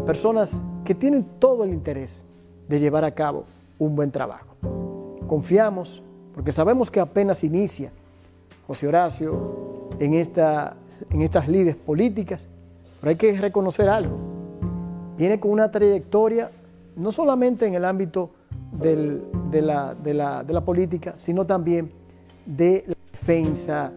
personas 0.06 0.62
que 0.86 0.95
tienen 0.95 1.26
todo 1.39 1.64
el 1.64 1.74
interés 1.74 2.26
de 2.68 2.80
llevar 2.80 3.04
a 3.04 3.12
cabo 3.12 3.43
un 3.80 3.95
buen 3.95 4.12
trabajo. 4.12 4.56
Confiamos, 5.28 6.01
porque 6.34 6.51
sabemos 6.51 6.89
que 6.89 6.99
apenas 6.99 7.43
inicia 7.43 7.91
José 8.66 8.88
Horacio 8.88 9.89
en, 9.99 10.14
en 10.14 11.22
estas 11.22 11.47
lides 11.47 11.76
políticas, 11.76 12.47
pero 13.01 13.10
hay 13.10 13.16
que 13.16 13.38
reconocer 13.38 13.89
algo. 13.89 14.18
Viene 15.18 15.39
con 15.39 15.51
una 15.51 15.70
trayectoria 15.70 16.49
no 16.95 17.12
solamente 17.12 17.66
en 17.66 17.76
el 17.76 17.86
ámbito 17.86 18.30
de, 18.80 19.61
la, 19.61 19.93
de, 19.95 20.13
la, 20.13 20.61
política, 20.65 21.13
sino 21.15 21.45
también 21.45 21.91
de 22.45 22.84
la 22.88 22.95
defensa, 23.11 23.91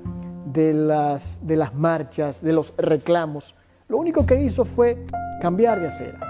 de 0.53 0.75
las, 0.75 1.41
de 1.43 1.57
las 1.57 1.75
marchas, 1.75 2.43
de 2.43 2.53
los 2.53 2.75
reclamos. 2.77 3.55
Lo 3.89 3.99
único 3.99 4.27
que 4.27 4.41
hizo 4.43 4.65
fue 4.65 5.07
cambiar 5.41 5.81
de 5.81 5.87
acera. 5.89 6.21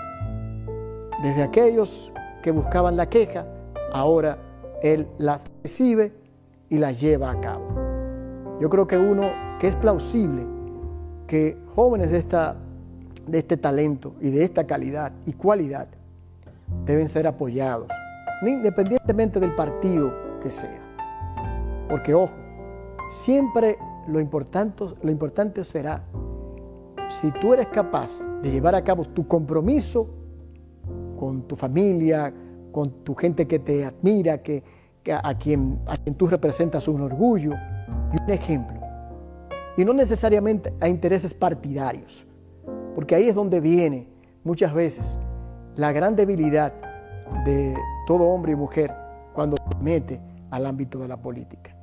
Desde 1.23 1.43
aquellos 1.43 2.13
que 2.43 2.51
buscaban 2.51 2.97
la 2.97 3.09
queja, 3.09 3.47
ahora 3.93 4.39
él 4.83 5.07
las 5.19 5.45
recibe 5.63 6.13
y 6.69 6.79
las 6.79 7.01
lleva 7.01 7.31
a 7.31 7.41
cabo. 7.41 7.67
Yo 8.61 8.71
creo 8.71 8.87
que 8.87 8.97
uno, 8.97 9.31
que 9.61 9.69
es 9.69 9.77
plausible 9.77 10.47
que 11.27 11.59
jóvenes 11.75 12.11
de, 12.11 12.19
esta, 12.19 12.57
de 13.27 13.39
este 13.39 13.57
talento 13.57 14.15
y 14.21 14.31
de 14.31 14.45
esta 14.45 14.67
calidad 14.67 15.13
y 15.27 15.33
cualidad 15.33 15.89
deben 16.85 17.09
ser 17.09 17.27
apoyados, 17.27 17.89
independientemente 18.43 19.41
del 19.41 19.55
partido 19.55 20.13
que 20.41 20.51
sea. 20.51 20.81
Porque 21.89 22.15
ojo, 22.15 22.35
siempre 23.11 23.79
lo 24.09 24.21
importante, 24.21 24.85
lo 25.03 25.11
importante 25.11 25.65
será 25.65 26.05
si 27.09 27.31
tú 27.33 27.55
eres 27.55 27.69
capaz 27.69 28.27
de 28.43 28.51
llevar 28.51 28.75
a 28.75 28.83
cabo 28.83 29.05
tu 29.05 29.27
compromiso 29.27 30.09
con 31.19 31.43
tu 31.43 31.57
familia, 31.57 32.33
con 32.73 33.05
tu 33.05 33.15
gente 33.15 33.47
que 33.47 33.59
te 33.59 33.85
admira, 33.85 34.43
que, 34.43 34.63
a, 35.11 35.39
quien, 35.39 35.81
a 35.87 35.97
quien 35.97 36.15
tú 36.15 36.27
representas 36.27 36.89
un 36.89 37.01
orgullo 37.01 37.53
y 38.13 38.23
un 38.23 38.31
ejemplo. 38.31 38.81
Y 39.77 39.85
no 39.85 39.93
necesariamente 39.93 40.75
a 40.81 40.89
intereses 40.89 41.33
partidarios, 41.33 42.27
porque 42.95 43.15
ahí 43.15 43.29
es 43.29 43.35
donde 43.35 43.61
viene 43.61 44.09
muchas 44.43 44.75
veces 44.75 45.19
la 45.77 45.93
gran 45.93 46.17
debilidad 46.17 46.73
de 47.45 47.75
todo 48.07 48.25
hombre 48.25 48.53
y 48.53 48.57
mujer 48.57 48.95
cuando 49.35 49.57
se 49.57 49.83
mete 49.83 50.21
al 50.51 50.67
ámbito 50.67 50.99
de 50.99 51.09
la 51.09 51.17
política. 51.17 51.77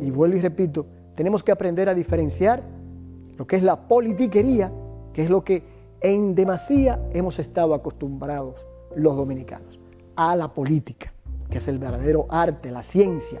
Y 0.00 0.10
vuelvo 0.10 0.36
y 0.36 0.40
repito, 0.40 0.86
tenemos 1.14 1.42
que 1.42 1.52
aprender 1.52 1.88
a 1.88 1.94
diferenciar 1.94 2.62
lo 3.36 3.46
que 3.46 3.56
es 3.56 3.62
la 3.62 3.88
politiquería, 3.88 4.72
que 5.12 5.22
es 5.22 5.30
lo 5.30 5.44
que 5.44 5.62
en 6.00 6.34
demasía 6.34 7.00
hemos 7.12 7.38
estado 7.38 7.74
acostumbrados 7.74 8.54
los 8.94 9.16
dominicanos, 9.16 9.78
a 10.16 10.36
la 10.36 10.48
política, 10.48 11.12
que 11.50 11.58
es 11.58 11.68
el 11.68 11.78
verdadero 11.78 12.26
arte, 12.28 12.70
la 12.70 12.82
ciencia. 12.82 13.40